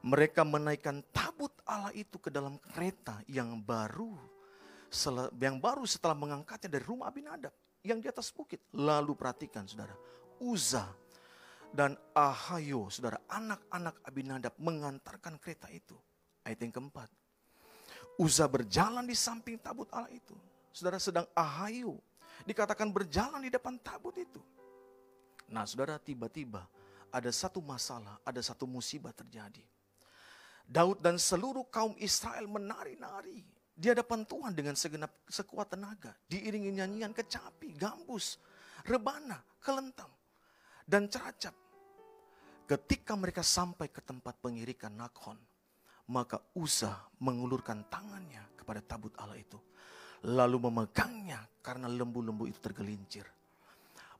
[0.00, 4.16] Mereka menaikkan tabut Allah itu ke dalam kereta yang baru
[5.36, 7.52] yang baru setelah mengangkatnya dari rumah Abinadab
[7.84, 8.64] yang di atas bukit.
[8.72, 9.92] Lalu perhatikan saudara,
[10.40, 11.03] Uza
[11.74, 15.98] dan Ahayo, saudara, anak-anak Abinadab mengantarkan kereta itu.
[16.46, 17.10] Ayat yang keempat.
[18.14, 20.38] Uza berjalan di samping tabut Allah itu.
[20.70, 21.98] Saudara sedang Ahayo
[22.46, 24.38] dikatakan berjalan di depan tabut itu.
[25.50, 26.62] Nah saudara tiba-tiba
[27.10, 29.66] ada satu masalah, ada satu musibah terjadi.
[30.64, 33.42] Daud dan seluruh kaum Israel menari-nari
[33.74, 36.14] di hadapan Tuhan dengan segenap sekuat tenaga.
[36.30, 38.38] Diiringi nyanyian kecapi, gambus,
[38.86, 40.10] rebana, kelentang,
[40.86, 41.63] dan ceracap.
[42.64, 45.36] Ketika mereka sampai ke tempat pengirikan Nakhon,
[46.08, 49.60] maka Uza mengulurkan tangannya kepada tabut Allah itu.
[50.24, 53.28] Lalu memegangnya karena lembu-lembu itu tergelincir.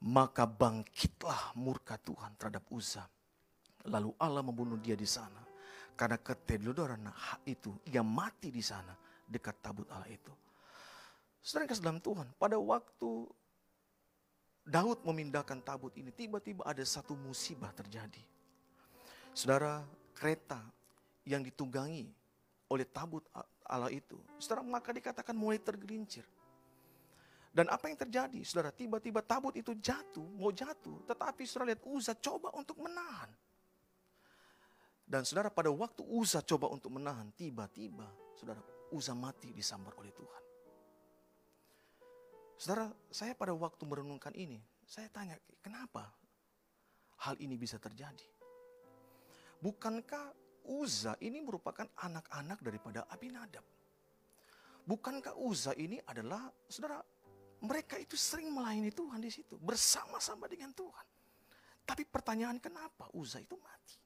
[0.04, 3.08] Maka bangkitlah murka Tuhan terhadap Uza.
[3.88, 5.40] Lalu Allah membunuh dia di sana.
[5.96, 7.08] Karena ketedodoran
[7.48, 8.92] itu, ia mati di sana
[9.24, 10.32] dekat tabut Allah itu.
[11.40, 13.28] Saudara kasih dalam Tuhan, pada waktu
[14.64, 18.33] Daud memindahkan tabut ini, tiba-tiba ada satu musibah terjadi.
[19.34, 19.82] Saudara,
[20.14, 20.62] kereta
[21.26, 22.06] yang ditunggangi
[22.70, 23.26] oleh tabut
[23.66, 26.22] Allah itu, saudara maka dikatakan mulai tergelincir.
[27.54, 28.42] Dan apa yang terjadi?
[28.46, 33.30] Saudara, tiba-tiba tabut itu jatuh, mau jatuh, tetapi saudara lihat Uza coba untuk menahan.
[35.06, 38.06] Dan saudara pada waktu Uza coba untuk menahan, tiba-tiba
[38.38, 38.62] saudara
[38.94, 40.42] Uza mati disambar oleh Tuhan.
[42.54, 46.10] Saudara, saya pada waktu merenungkan ini, saya tanya, kenapa
[47.22, 48.26] hal ini bisa terjadi?
[49.60, 50.34] Bukankah
[50.64, 53.64] Uza ini merupakan anak-anak daripada Abinadab?
[54.84, 57.00] Bukankah Uza ini adalah, saudara,
[57.64, 61.06] mereka itu sering melayani Tuhan di situ, bersama-sama dengan Tuhan.
[61.84, 63.96] Tapi pertanyaan kenapa Uza itu mati?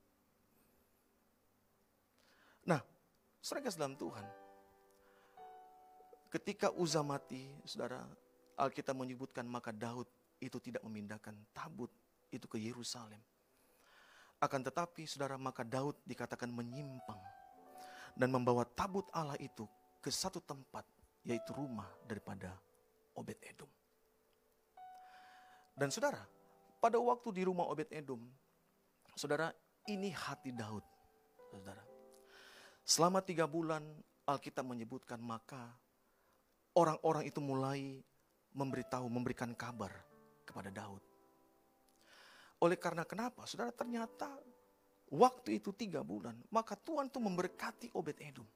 [2.67, 2.83] Nah,
[3.39, 4.27] saudara dalam Tuhan,
[6.31, 8.03] ketika Uza mati, saudara,
[8.59, 10.11] Alkitab menyebutkan maka Daud
[10.43, 11.91] itu tidak memindahkan tabut
[12.35, 13.23] itu ke Yerusalem.
[14.39, 17.19] Akan tetapi saudara maka Daud dikatakan menyimpang
[18.15, 19.67] dan membawa tabut Allah itu
[19.99, 20.87] ke satu tempat
[21.27, 22.55] yaitu rumah daripada
[23.19, 23.71] Obed Edom.
[25.75, 26.23] Dan saudara,
[26.79, 28.23] pada waktu di rumah Obed Edom,
[29.15, 29.51] saudara
[29.91, 30.83] ini hati Daud.
[31.51, 31.83] Saudara,
[32.87, 33.83] selama tiga bulan
[34.27, 35.71] Alkitab menyebutkan maka
[36.79, 38.03] orang-orang itu mulai
[38.55, 39.91] memberitahu, memberikan kabar
[40.45, 41.08] kepada Daud.
[42.59, 43.47] Oleh karena kenapa?
[43.47, 44.27] Saudara ternyata
[45.15, 46.35] waktu itu tiga bulan.
[46.51, 48.47] Maka Tuhan tuh memberkati Obed Edom.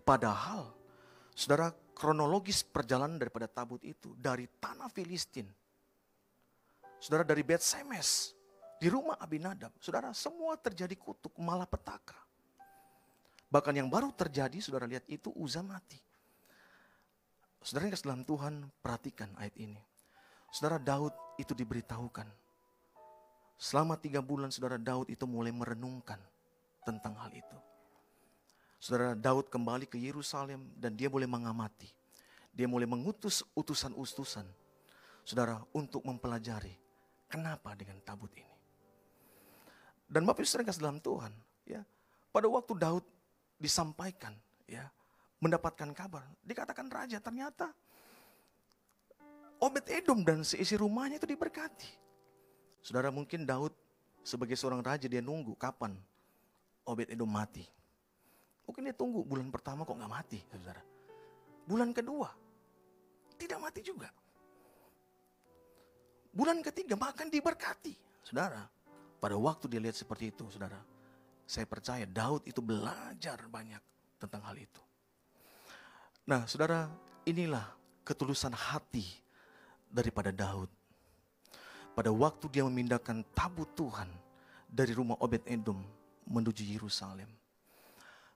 [0.00, 0.72] Padahal
[1.36, 4.16] saudara kronologis perjalanan daripada tabut itu.
[4.16, 5.44] Dari tanah Filistin.
[6.96, 8.32] Saudara dari Bet Semes.
[8.80, 9.76] Di rumah Abinadab.
[9.78, 12.16] Saudara semua terjadi kutuk malapetaka.
[13.52, 16.00] Bahkan yang baru terjadi saudara lihat itu Uza mati.
[17.60, 19.78] Saudara yang dalam Tuhan perhatikan ayat ini.
[20.50, 22.41] Saudara Daud itu diberitahukan
[23.62, 26.18] Selama tiga bulan saudara Daud itu mulai merenungkan
[26.82, 27.58] tentang hal itu.
[28.82, 31.86] Saudara Daud kembali ke Yerusalem dan dia boleh mengamati.
[32.50, 34.42] Dia mulai mengutus utusan-utusan.
[35.22, 36.74] Saudara untuk mempelajari
[37.30, 38.50] kenapa dengan tabut ini.
[40.10, 41.30] Dan Bapak Ibu kasih dalam Tuhan,
[41.62, 41.86] ya.
[42.34, 43.06] Pada waktu Daud
[43.62, 44.34] disampaikan,
[44.66, 44.90] ya,
[45.38, 47.70] mendapatkan kabar, dikatakan raja ternyata
[49.62, 52.01] Obed Edom dan seisi rumahnya itu diberkati.
[52.82, 53.72] Saudara mungkin Daud
[54.26, 55.94] sebagai seorang raja dia nunggu kapan
[56.82, 57.62] Obed Edom mati.
[58.66, 60.82] Mungkin dia tunggu bulan pertama kok nggak mati, saudara.
[61.66, 62.30] Bulan kedua
[63.38, 64.10] tidak mati juga.
[66.32, 67.92] Bulan ketiga bahkan diberkati,
[68.24, 68.64] saudara.
[69.18, 70.78] Pada waktu dia lihat seperti itu, saudara,
[71.46, 73.82] saya percaya Daud itu belajar banyak
[74.18, 74.82] tentang hal itu.
[76.26, 76.86] Nah, saudara,
[77.26, 77.66] inilah
[78.06, 79.04] ketulusan hati
[79.90, 80.70] daripada Daud.
[81.92, 84.08] Pada waktu dia memindahkan tabut Tuhan
[84.64, 85.84] dari rumah Obed Edom
[86.24, 87.28] menuju Yerusalem.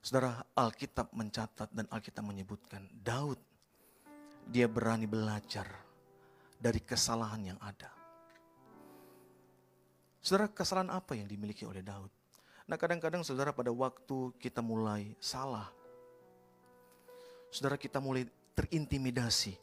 [0.05, 3.41] Saudara, Alkitab mencatat dan Alkitab menyebutkan Daud
[4.47, 5.67] dia berani belajar
[6.61, 7.91] dari kesalahan yang ada.
[10.21, 12.13] Saudara, kesalahan apa yang dimiliki oleh Daud?
[12.67, 15.71] Nah, kadang-kadang saudara pada waktu kita mulai salah,
[17.49, 18.27] saudara kita mulai
[18.59, 19.55] terintimidasi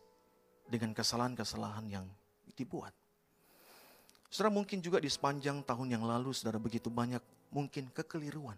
[0.71, 2.07] dengan kesalahan-kesalahan yang
[2.55, 2.95] dibuat.
[4.33, 7.21] Saudara mungkin juga di sepanjang tahun yang lalu saudara begitu banyak
[7.53, 8.57] mungkin kekeliruan.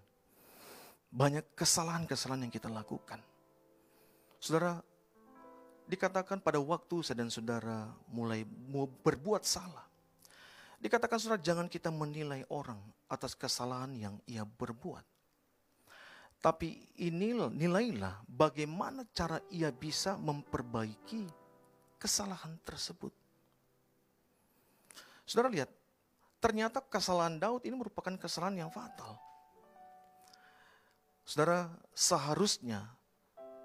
[1.11, 3.19] Banyak kesalahan-kesalahan yang kita lakukan.
[4.39, 4.79] Saudara,
[5.83, 8.47] dikatakan pada waktu dan saudara mulai
[9.03, 9.83] berbuat salah.
[10.79, 12.79] Dikatakan saudara jangan kita menilai orang
[13.11, 15.03] atas kesalahan yang ia berbuat.
[16.39, 21.27] Tapi inilah nilailah bagaimana cara ia bisa memperbaiki
[21.99, 23.24] kesalahan tersebut.
[25.25, 25.69] Saudara lihat,
[26.39, 29.17] ternyata kesalahan Daud ini merupakan kesalahan yang fatal.
[31.25, 32.85] Saudara, seharusnya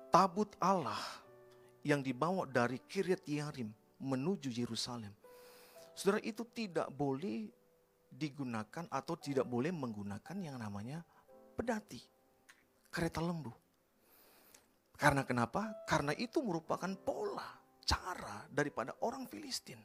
[0.09, 1.01] tabut Allah
[1.85, 3.69] yang dibawa dari Kiryat Yarim
[4.01, 5.13] menuju Yerusalem
[6.01, 7.53] Saudara itu tidak boleh
[8.09, 11.05] digunakan atau tidak boleh menggunakan yang namanya
[11.53, 12.01] pedati,
[12.89, 13.53] kereta lembu.
[14.97, 15.85] Karena kenapa?
[15.85, 17.45] Karena itu merupakan pola,
[17.85, 19.77] cara daripada orang Filistin.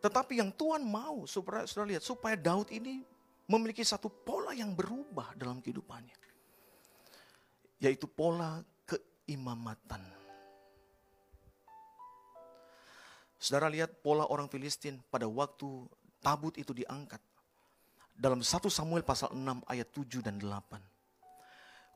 [0.00, 3.04] Tetapi yang Tuhan mau supaya saudara lihat supaya Daud ini
[3.44, 6.16] memiliki satu pola yang berubah dalam kehidupannya.
[7.80, 10.00] Yaitu pola keimamatan.
[13.40, 15.88] Saudara lihat pola orang Filistin pada waktu
[16.20, 17.20] tabut itu diangkat.
[18.12, 20.76] Dalam 1 Samuel pasal 6 ayat 7 dan 8.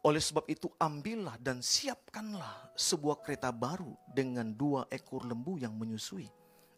[0.04, 6.28] Oleh sebab itu ambillah dan siapkanlah sebuah kereta baru dengan dua ekor lembu yang menyusui.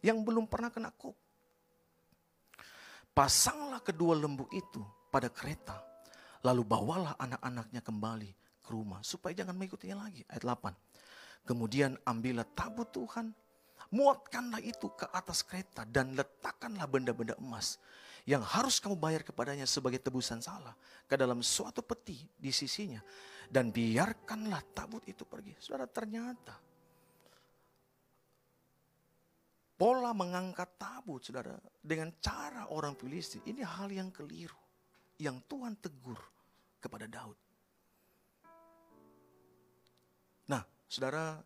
[0.06, 1.18] Yang belum pernah kena kok.
[3.10, 4.78] Pasanglah kedua lembu itu
[5.10, 5.82] pada kereta.
[6.46, 8.30] Lalu bawalah anak-anaknya kembali
[8.62, 9.02] ke rumah.
[9.02, 10.22] Supaya jangan mengikutinya lagi.
[10.30, 11.50] Ayat 8.
[11.50, 13.34] Kemudian ambillah tabut Tuhan
[13.94, 17.78] Muatkanlah itu ke atas kereta dan letakkanlah benda-benda emas
[18.26, 20.74] yang harus kamu bayar kepadanya sebagai tebusan salah
[21.06, 22.98] ke dalam suatu peti di sisinya
[23.46, 25.54] dan biarkanlah tabut itu pergi.
[25.62, 26.58] Saudara ternyata
[29.76, 34.56] pola mengangkat tabut saudara dengan cara orang Filistin ini hal yang keliru
[35.20, 36.16] yang Tuhan tegur
[36.80, 37.36] kepada Daud.
[40.48, 41.40] Nah, saudara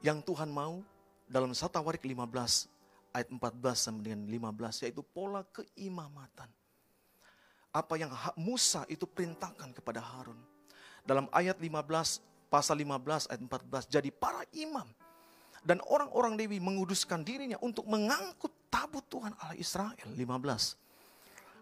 [0.00, 0.80] yang Tuhan mau
[1.28, 6.48] dalam 1 Tawarik 15 ayat 14 sampai dengan 15 yaitu pola keimamatan.
[7.68, 8.08] Apa yang
[8.40, 10.40] Musa itu perintahkan kepada Harun.
[11.04, 14.88] Dalam ayat 15 pasal 15 ayat 14 jadi para imam
[15.66, 20.18] dan orang-orang Lewi menguduskan dirinya untuk mengangkut tabut Tuhan Allah Israel 15.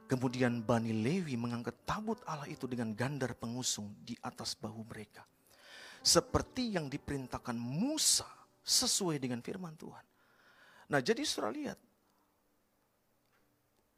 [0.07, 5.27] Kemudian Bani Lewi mengangkat tabut Allah itu dengan gandar pengusung di atas bahu mereka
[6.07, 8.31] seperti yang diperintahkan Musa
[8.63, 10.07] sesuai dengan firman Tuhan.
[10.87, 11.79] Nah, jadi saudara lihat,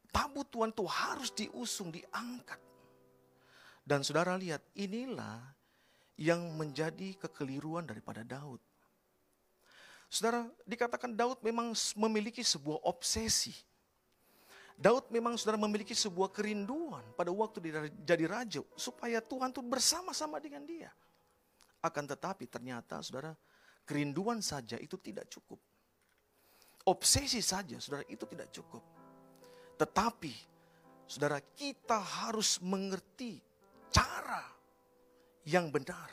[0.09, 2.57] tabut Tuhan itu harus diusung, diangkat.
[3.85, 5.53] Dan saudara lihat, inilah
[6.17, 8.61] yang menjadi kekeliruan daripada Daud.
[10.09, 13.53] Saudara, dikatakan Daud memang memiliki sebuah obsesi.
[14.73, 20.41] Daud memang saudara memiliki sebuah kerinduan pada waktu dia jadi raja supaya Tuhan tuh bersama-sama
[20.41, 20.89] dengan dia.
[21.85, 23.37] Akan tetapi ternyata saudara,
[23.85, 25.61] kerinduan saja itu tidak cukup.
[26.89, 28.81] Obsesi saja saudara itu tidak cukup.
[29.77, 30.33] Tetapi
[31.05, 33.43] saudara kita harus mengerti
[33.93, 34.47] cara
[35.45, 36.09] yang benar.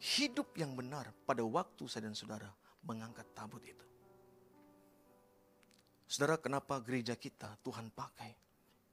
[0.00, 2.48] Hidup yang benar pada waktu saya dan saudara
[2.86, 3.86] mengangkat tabut itu.
[6.06, 8.32] Saudara, kenapa gereja kita Tuhan pakai?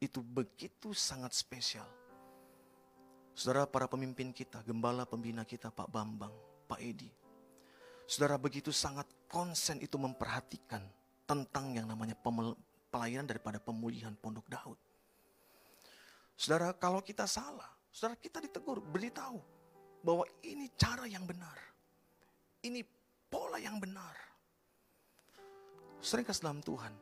[0.01, 1.87] Itu begitu sangat spesial
[3.33, 6.29] Saudara para pemimpin kita, gembala pembina kita Pak Bambang,
[6.69, 7.09] Pak Edi.
[8.05, 10.85] Saudara begitu sangat konsen itu memperhatikan
[11.25, 12.13] tentang yang namanya
[12.93, 14.77] pelayanan daripada pemulihan Pondok Daud.
[16.37, 19.41] Saudara kalau kita salah, saudara kita ditegur, beritahu
[20.05, 21.57] bahwa ini cara yang benar.
[22.61, 22.85] Ini
[23.33, 24.13] pola yang benar.
[25.97, 26.93] Sering dalam Tuhan,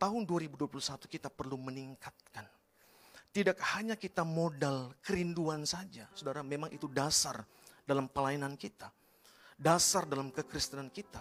[0.00, 0.72] tahun 2021
[1.04, 2.48] kita perlu meningkatkan
[3.36, 7.44] tidak hanya kita modal kerinduan saja, saudara, memang itu dasar
[7.84, 8.88] dalam pelayanan kita,
[9.60, 11.20] dasar dalam kekristenan kita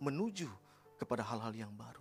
[0.00, 0.48] menuju
[0.96, 2.00] kepada hal-hal yang baru.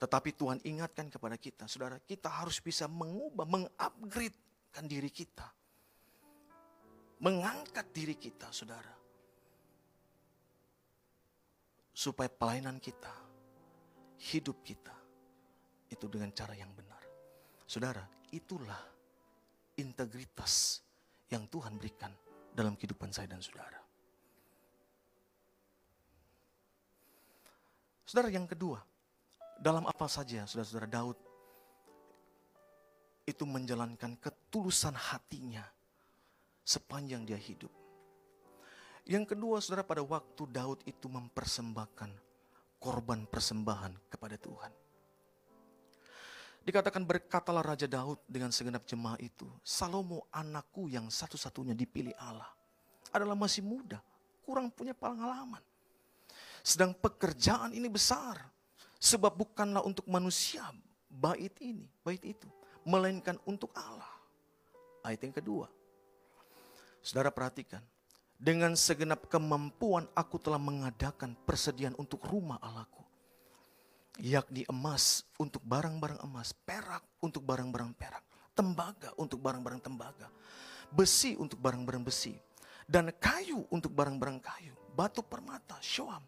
[0.00, 5.52] Tetapi Tuhan ingatkan kepada kita, saudara, kita harus bisa mengubah, mengupgradekan diri kita.
[7.20, 9.01] Mengangkat diri kita, saudara.
[11.92, 13.12] Supaya pelayanan kita,
[14.32, 14.96] hidup kita,
[15.92, 17.04] itu dengan cara yang benar.
[17.68, 18.80] Saudara, itulah
[19.76, 20.80] integritas
[21.28, 22.12] yang Tuhan berikan
[22.52, 23.80] dalam kehidupan saya dan saudara.
[28.04, 28.76] Saudara yang kedua,
[29.56, 31.16] dalam apa saja saudara-saudara Daud
[33.24, 35.64] itu menjalankan ketulusan hatinya
[36.60, 37.72] sepanjang dia hidup.
[39.02, 42.10] Yang kedua saudara pada waktu Daud itu mempersembahkan
[42.78, 44.72] korban persembahan kepada Tuhan.
[46.62, 52.46] Dikatakan berkatalah Raja Daud dengan segenap jemaah itu, Salomo anakku yang satu-satunya dipilih Allah
[53.10, 53.98] adalah masih muda,
[54.46, 55.58] kurang punya pengalaman.
[56.62, 58.38] Sedang pekerjaan ini besar,
[59.02, 60.62] sebab bukanlah untuk manusia
[61.10, 62.46] bait ini, bait itu,
[62.86, 64.14] melainkan untuk Allah.
[65.02, 65.66] Ayat yang kedua,
[67.02, 67.82] saudara perhatikan,
[68.42, 73.02] dengan segenap kemampuan aku telah mengadakan persediaan untuk rumah Allahku
[74.20, 80.28] yakni emas untuk barang-barang emas, perak untuk barang-barang perak, tembaga untuk barang-barang tembaga,
[80.92, 82.36] besi untuk barang-barang besi,
[82.84, 86.20] dan kayu untuk barang-barang kayu, batu permata, syuam,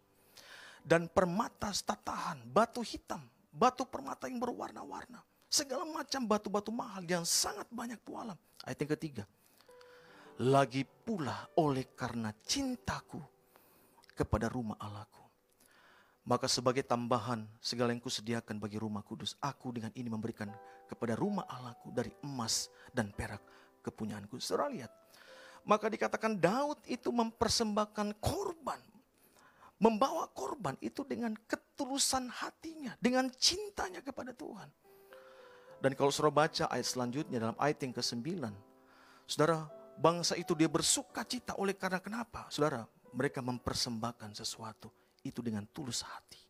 [0.81, 3.21] dan permata tatahan, batu hitam,
[3.53, 5.21] batu permata yang berwarna-warna,
[5.53, 8.39] segala macam batu-batu mahal yang sangat banyak tualam.
[8.65, 9.25] Ayat yang ketiga,
[10.43, 13.23] lagi pula oleh karena cintaku
[14.15, 15.25] kepada rumah Allahku
[16.25, 20.49] maka sebagai tambahan segala yang kusediakan bagi rumah kudus, aku dengan ini memberikan
[20.89, 23.45] kepada rumah Allahku dari emas dan perak
[23.85, 24.41] kepunyaanku.
[24.41, 24.89] Saudara lihat,
[25.69, 28.81] maka dikatakan Daud itu mempersembahkan korban.
[29.77, 34.73] Membawa korban itu dengan ketulusan hatinya, dengan cintanya kepada Tuhan.
[35.77, 38.49] Dan kalau saudara baca ayat selanjutnya dalam ayat yang ke-9,
[39.29, 39.69] saudara,
[39.99, 42.47] bangsa itu dia bersuka cita oleh karena kenapa?
[42.51, 42.85] Saudara,
[43.15, 44.91] mereka mempersembahkan sesuatu
[45.23, 46.41] itu dengan tulus hati.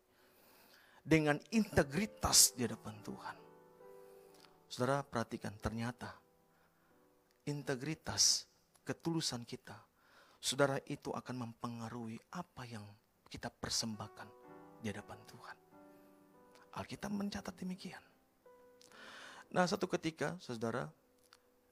[1.04, 3.36] Dengan integritas di hadapan Tuhan.
[4.72, 6.10] Saudara perhatikan ternyata
[7.44, 8.48] integritas
[8.88, 9.76] ketulusan kita.
[10.40, 12.84] Saudara itu akan mempengaruhi apa yang
[13.28, 14.28] kita persembahkan
[14.80, 15.56] di hadapan Tuhan.
[16.74, 18.02] Alkitab mencatat demikian.
[19.52, 20.90] Nah satu ketika saudara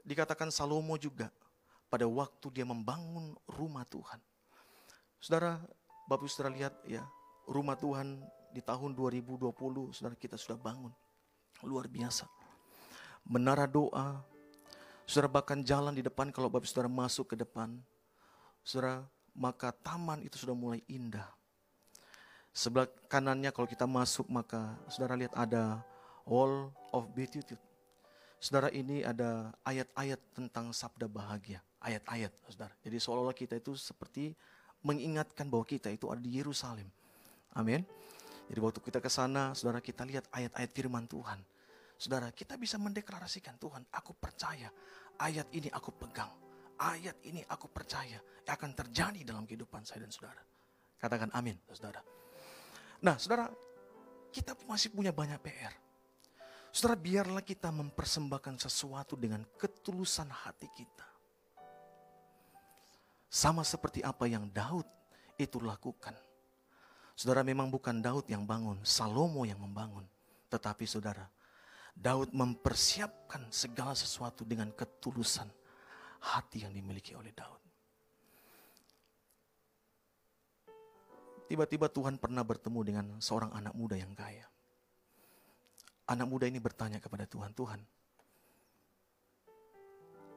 [0.06, 1.32] dikatakan Salomo juga
[1.92, 4.16] pada waktu dia membangun rumah Tuhan.
[5.20, 5.60] Saudara
[6.08, 7.04] Bapak Ibu saudara lihat ya,
[7.44, 9.52] rumah Tuhan di tahun 2020
[9.92, 10.88] saudara kita sudah bangun.
[11.68, 12.24] Luar biasa.
[13.28, 14.24] Menara doa,
[15.04, 17.76] saudara bahkan jalan di depan kalau Bapak saudara masuk ke depan,
[18.64, 19.04] saudara
[19.36, 21.28] maka taman itu sudah mulai indah.
[22.56, 25.84] Sebelah kanannya kalau kita masuk maka saudara lihat ada
[26.24, 27.60] Wall of Beatitude.
[28.42, 31.62] Saudara ini ada ayat-ayat tentang sabda bahagia.
[31.82, 32.74] Ayat-ayat saudara.
[32.80, 34.30] Jadi seolah-olah kita itu seperti
[34.86, 36.86] mengingatkan bahwa kita itu ada di Yerusalem.
[37.58, 37.82] Amin.
[38.46, 41.42] Jadi waktu kita ke sana, saudara kita lihat ayat-ayat firman Tuhan.
[41.98, 44.70] Saudara, kita bisa mendeklarasikan Tuhan, aku percaya
[45.22, 46.30] ayat ini aku pegang.
[46.82, 50.42] Ayat ini aku percaya akan terjadi dalam kehidupan saya dan saudara.
[50.98, 52.02] Katakan amin, saudara.
[53.06, 53.46] Nah, saudara,
[54.34, 55.74] kita masih punya banyak PR.
[56.74, 61.11] Saudara, biarlah kita mempersembahkan sesuatu dengan ketulusan hati kita.
[63.32, 64.84] Sama seperti apa yang Daud
[65.40, 66.12] itu lakukan.
[67.16, 70.04] Saudara memang bukan Daud yang bangun, Salomo yang membangun.
[70.52, 71.24] Tetapi saudara,
[71.96, 75.48] Daud mempersiapkan segala sesuatu dengan ketulusan
[76.20, 77.62] hati yang dimiliki oleh Daud.
[81.48, 84.44] Tiba-tiba Tuhan pernah bertemu dengan seorang anak muda yang kaya.
[86.04, 87.80] Anak muda ini bertanya kepada Tuhan, Tuhan,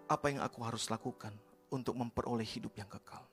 [0.07, 1.35] apa yang aku harus lakukan
[1.75, 3.23] untuk memperoleh hidup yang kekal.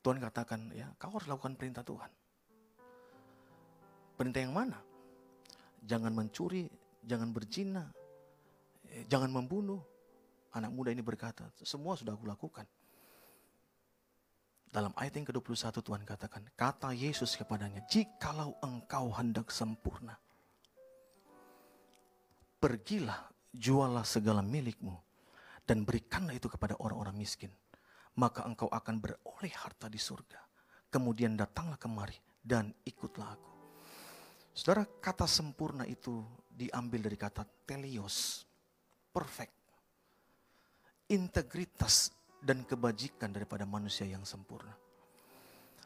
[0.00, 2.08] Tuhan katakan, ya, kau harus lakukan perintah Tuhan.
[4.16, 4.80] Perintah yang mana?
[5.84, 6.68] Jangan mencuri,
[7.04, 7.84] jangan berzina,
[8.88, 9.80] eh, jangan membunuh.
[10.50, 12.66] Anak muda ini berkata, semua sudah aku lakukan.
[14.70, 20.14] Dalam ayat yang ke-21 Tuhan katakan, kata Yesus kepadanya, jikalau engkau hendak sempurna,
[22.62, 24.94] pergilah, jualah segala milikmu,
[25.70, 27.54] dan berikanlah itu kepada orang-orang miskin.
[28.18, 30.42] Maka engkau akan beroleh harta di surga.
[30.90, 33.50] Kemudian datanglah kemari dan ikutlah aku.
[34.50, 38.42] Saudara, kata sempurna itu diambil dari kata telios,
[39.14, 39.54] perfect.
[41.06, 42.10] Integritas
[42.42, 44.74] dan kebajikan daripada manusia yang sempurna.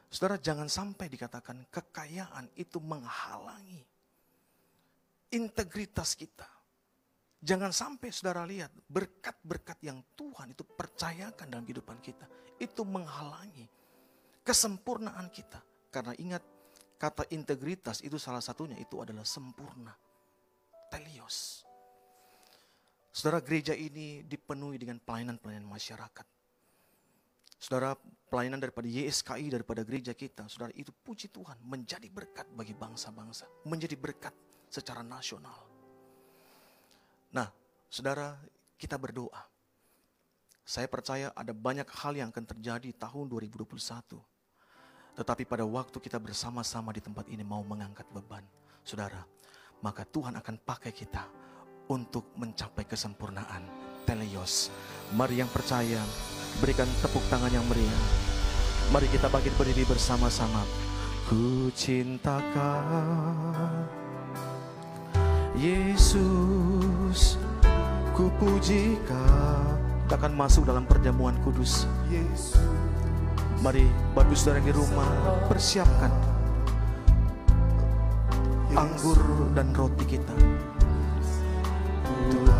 [0.08, 3.84] Saudara jangan sampai dikatakan kekayaan itu menghalangi
[5.34, 6.53] integritas kita.
[7.44, 12.24] Jangan sampai saudara lihat berkat-berkat yang Tuhan itu percayakan dalam kehidupan kita.
[12.56, 13.68] Itu menghalangi
[14.40, 15.60] kesempurnaan kita.
[15.92, 16.40] Karena ingat
[16.96, 19.92] kata integritas itu salah satunya itu adalah sempurna.
[20.88, 21.68] Telios.
[23.12, 26.26] Saudara gereja ini dipenuhi dengan pelayanan-pelayanan masyarakat.
[27.60, 27.92] Saudara
[28.32, 30.48] pelayanan daripada YSKI, daripada gereja kita.
[30.48, 33.68] Saudara itu puji Tuhan menjadi berkat bagi bangsa-bangsa.
[33.68, 34.32] Menjadi berkat
[34.72, 35.73] secara nasional.
[37.34, 37.50] Nah,
[37.90, 38.38] saudara,
[38.78, 39.42] kita berdoa.
[40.62, 44.22] Saya percaya ada banyak hal yang akan terjadi tahun 2021.
[45.18, 48.46] Tetapi pada waktu kita bersama-sama di tempat ini mau mengangkat beban,
[48.86, 49.26] saudara,
[49.82, 51.26] maka Tuhan akan pakai kita
[51.90, 53.66] untuk mencapai kesempurnaan.
[54.08, 54.70] Teleos,
[55.12, 56.00] mari yang percaya,
[56.62, 58.04] berikan tepuk tangan yang meriah.
[58.92, 60.60] Mari kita bangkit berdiri bersama-sama.
[61.24, 63.24] Ku cintakan
[65.56, 67.03] Yesus
[68.14, 71.90] ku puji kau akan masuk dalam perjamuan kudus.
[72.06, 72.54] Yesus
[73.62, 73.88] Mari
[74.36, 75.08] Saudara yang di rumah
[75.50, 76.12] Persiapkan
[78.74, 79.18] Anggur
[79.54, 80.34] dan roti kita.
[82.30, 82.53] Tuhan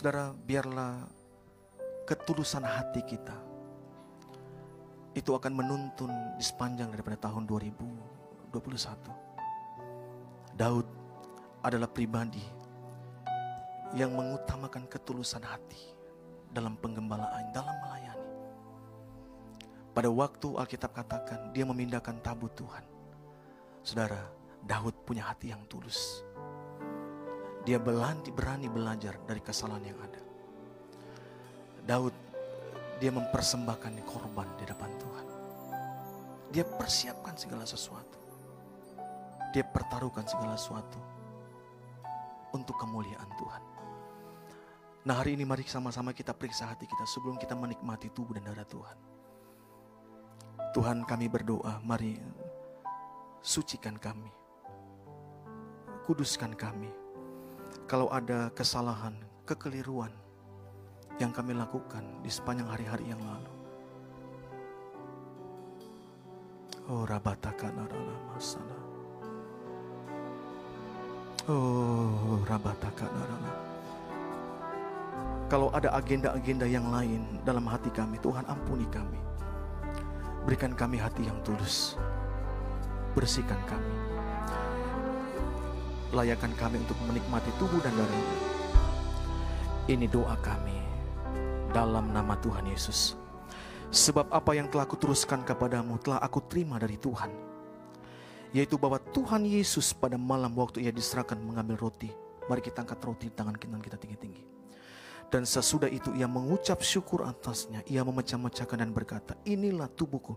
[0.00, 1.12] Saudara biarlah
[2.08, 3.36] ketulusan hati kita
[5.12, 6.08] itu akan menuntun
[6.40, 8.48] di sepanjang daripada tahun 2021.
[10.56, 10.88] Daud
[11.60, 12.40] adalah pribadi
[13.92, 15.92] yang mengutamakan ketulusan hati
[16.48, 18.32] dalam penggembalaan, dalam melayani.
[19.92, 22.88] Pada waktu Alkitab katakan dia memindahkan tabut Tuhan.
[23.84, 24.32] Saudara,
[24.64, 26.24] Daud punya hati yang tulus.
[27.64, 30.20] Dia berani, berani belajar dari kesalahan yang ada.
[31.84, 32.14] Daud
[33.00, 35.26] dia mempersembahkan korban di depan Tuhan.
[36.52, 38.18] Dia persiapkan segala sesuatu.
[39.50, 41.00] Dia pertaruhkan segala sesuatu
[42.52, 43.62] untuk kemuliaan Tuhan.
[45.00, 48.68] Nah hari ini mari sama-sama kita periksa hati kita sebelum kita menikmati tubuh dan darah
[48.68, 48.98] Tuhan.
[50.76, 52.20] Tuhan kami berdoa, mari
[53.40, 54.28] sucikan kami.
[56.04, 56.99] Kuduskan kami.
[57.90, 59.10] Kalau ada kesalahan,
[59.42, 60.14] kekeliruan,
[61.18, 63.50] yang kami lakukan di sepanjang hari-hari yang lalu.
[66.86, 68.78] Oh rabataka narala masala.
[71.50, 73.52] Oh rabataka narala.
[75.50, 79.18] Kalau ada agenda-agenda yang lain dalam hati kami, Tuhan ampuni kami.
[80.46, 81.98] Berikan kami hati yang tulus.
[83.18, 83.94] Bersihkan kami.
[86.10, 88.38] Layakan kami untuk menikmati tubuh dan darahnya.
[89.86, 90.74] Ini doa kami
[91.70, 93.14] dalam nama Tuhan Yesus.
[93.94, 97.30] Sebab apa yang telah kuteruskan kepadamu telah aku terima dari Tuhan.
[98.50, 102.10] Yaitu bahwa Tuhan Yesus pada malam waktu ia diserahkan mengambil roti.
[102.50, 104.42] Mari kita angkat roti di tangan kanan kita tinggi-tinggi.
[105.30, 107.86] Dan sesudah itu ia mengucap syukur atasnya.
[107.86, 110.34] Ia memecah-mecahkan dan berkata, inilah tubuhku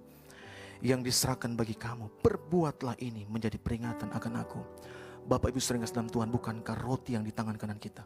[0.86, 2.21] yang diserahkan bagi kamu.
[2.21, 4.61] Perbuatlah ini menjadi peringatan akan aku.
[5.24, 8.03] Bapak Ibu sering dalam Tuhan, bukankah roti yang di tangan kanan kita?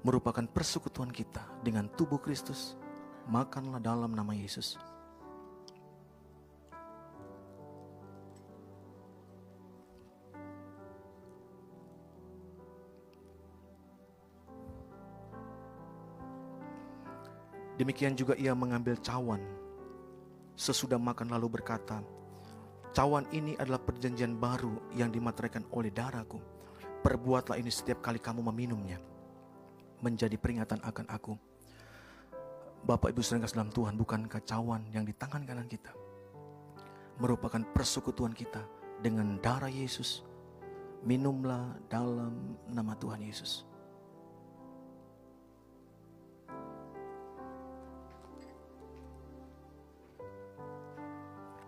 [0.00, 2.76] merupakan persekutuan kita dengan tubuh Kristus.
[3.28, 4.80] Makanlah dalam nama Yesus.
[17.76, 19.40] Demikian juga ia mengambil cawan.
[20.52, 22.04] Sesudah makan lalu berkata,
[22.90, 26.42] Cawan ini adalah perjanjian baru yang dimateraikan oleh darahku.
[27.06, 28.98] Perbuatlah ini setiap kali kamu meminumnya
[30.02, 31.38] menjadi peringatan akan aku.
[32.82, 35.94] Bapak Ibu sering dalam Tuhan bukan kacauan yang di tangan kanan kita.
[37.22, 38.64] Merupakan persekutuan kita
[38.98, 40.26] dengan darah Yesus.
[41.06, 43.69] Minumlah dalam nama Tuhan Yesus.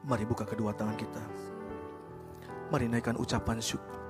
[0.02, 1.22] Mari buka kedua tangan kita.
[2.74, 4.02] Mari naikkan ucapan syukur.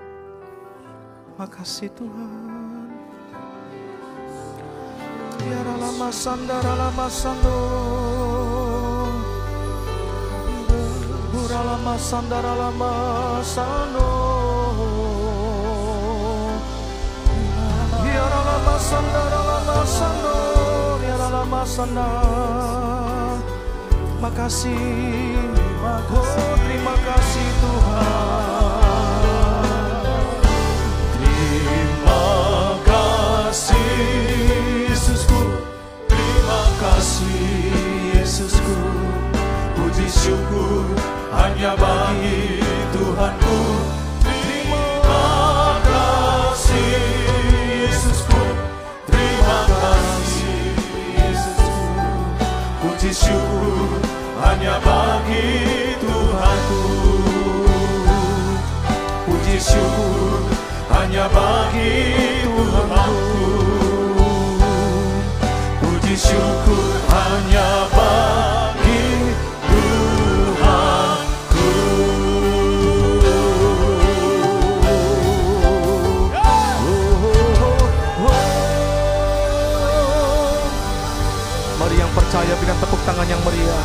[1.36, 2.88] Makasih Tuhan.
[5.36, 7.58] Tiara lama sandara lama sando
[11.32, 12.92] Uralama sandaralama
[13.44, 14.08] sano.
[18.00, 20.36] Yaralama sandaralama sano.
[21.04, 21.60] Yaralama
[24.22, 24.30] sana.
[24.30, 25.34] Makasih.
[25.82, 28.22] Oh, terima kasih Tuhan.
[31.22, 32.26] Terima
[32.86, 33.90] kasih
[34.90, 35.42] Yesusku
[36.06, 38.78] Terima kasih Yesusku
[39.76, 40.86] Puji syukur
[41.34, 42.62] hanya bagi
[42.94, 43.58] Tuhanku
[53.12, 54.00] Puji syukur
[54.40, 55.44] hanya bagi
[56.00, 56.80] Tuhanku.
[59.28, 60.40] Puji syukur
[60.96, 61.92] hanya bagi
[62.48, 63.52] Tuhanku.
[65.84, 67.91] Puji syukur hanya
[83.02, 83.84] tangan yang meriah.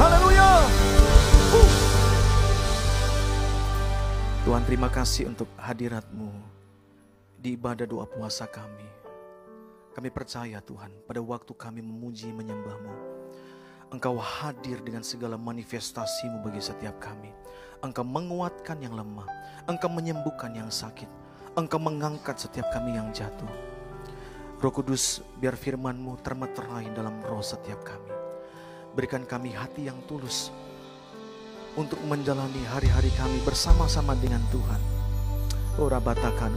[0.00, 0.50] Haleluya.
[1.52, 1.72] Uh.
[4.48, 6.32] Tuhan terima kasih untuk hadiratmu
[7.36, 8.88] di ibadah doa puasa kami.
[9.92, 13.20] Kami percaya Tuhan pada waktu kami memuji menyembahmu.
[13.92, 17.32] Engkau hadir dengan segala manifestasimu bagi setiap kami.
[17.84, 19.28] Engkau menguatkan yang lemah.
[19.68, 21.08] Engkau menyembuhkan yang sakit.
[21.56, 23.48] Engkau mengangkat setiap kami yang jatuh.
[24.58, 28.10] Roh Kudus, biar firman-Mu termeterai dalam roh setiap kami.
[28.90, 30.50] Berikan kami hati yang tulus
[31.78, 34.82] untuk menjalani hari-hari kami bersama-sama dengan Tuhan.
[35.78, 36.50] Oh Rabatakan.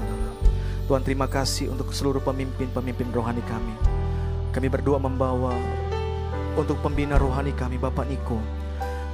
[0.89, 3.78] Tuhan terima kasih untuk seluruh pemimpin-pemimpin rohani kami.
[4.49, 5.54] Kami berdoa membawa
[6.58, 8.41] untuk pembina rohani kami Bapak Niko.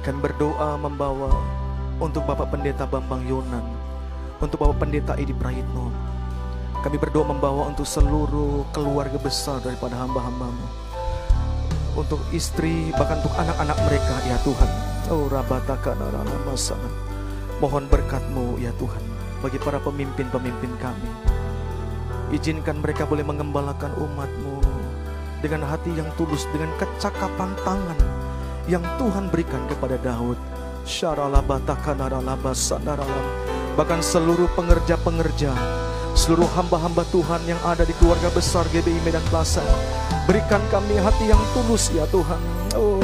[0.00, 1.28] Kami berdoa membawa
[2.00, 3.68] untuk Bapak Pendeta Bambang Yonan.
[4.40, 5.92] Untuk Bapak Pendeta Edi Prayitno.
[6.78, 10.66] Kami berdoa membawa untuk seluruh keluarga besar daripada hamba-hambamu.
[11.98, 14.70] Untuk istri, bahkan untuk anak-anak mereka, ya Tuhan.
[15.10, 15.98] Oh, rabataka
[16.46, 16.86] masana.
[17.58, 19.02] Mohon berkatmu, ya Tuhan,
[19.42, 21.10] bagi para pemimpin-pemimpin kami.
[22.30, 24.62] Izinkan mereka boleh mengembalakan umatmu
[25.42, 27.98] dengan hati yang tulus, dengan kecakapan tangan
[28.70, 30.38] yang Tuhan berikan kepada Daud.
[33.74, 35.52] Bahkan seluruh pengerja-pengerja
[36.18, 39.62] seluruh hamba-hamba Tuhan yang ada di keluarga besar GBI Medan Plaza.
[40.26, 42.42] Berikan kami hati yang tulus ya Tuhan.
[42.74, 42.98] Oh,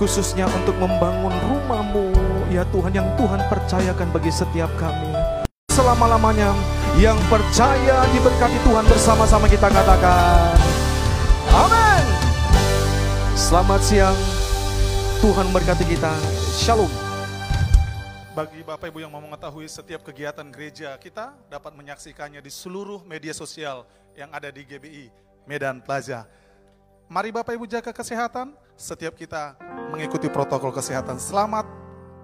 [0.00, 2.16] Khususnya untuk membangun rumahmu
[2.48, 5.12] ya Tuhan yang Tuhan percayakan bagi setiap kami.
[5.68, 6.56] Selama-lamanya
[6.96, 10.56] yang percaya diberkati Tuhan bersama-sama kita katakan.
[11.52, 12.04] Amin.
[13.36, 14.16] Selamat siang.
[15.20, 16.12] Tuhan berkati kita.
[16.56, 17.01] Shalom.
[18.32, 23.36] Bagi Bapak Ibu yang mau mengetahui setiap kegiatan gereja kita dapat menyaksikannya di seluruh media
[23.36, 23.84] sosial
[24.16, 25.12] yang ada di GBI
[25.44, 26.24] Medan Plaza.
[27.12, 29.52] Mari Bapak Ibu jaga kesehatan, setiap kita
[29.92, 31.20] mengikuti protokol kesehatan.
[31.20, 31.68] Selamat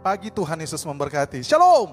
[0.01, 1.45] pagi Tuhan Yesus memberkati.
[1.45, 1.93] Shalom.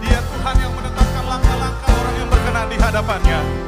[0.00, 3.63] Dia Tuhan yang menetapkan langkah-langkah orang yang berkenan di hadapannya.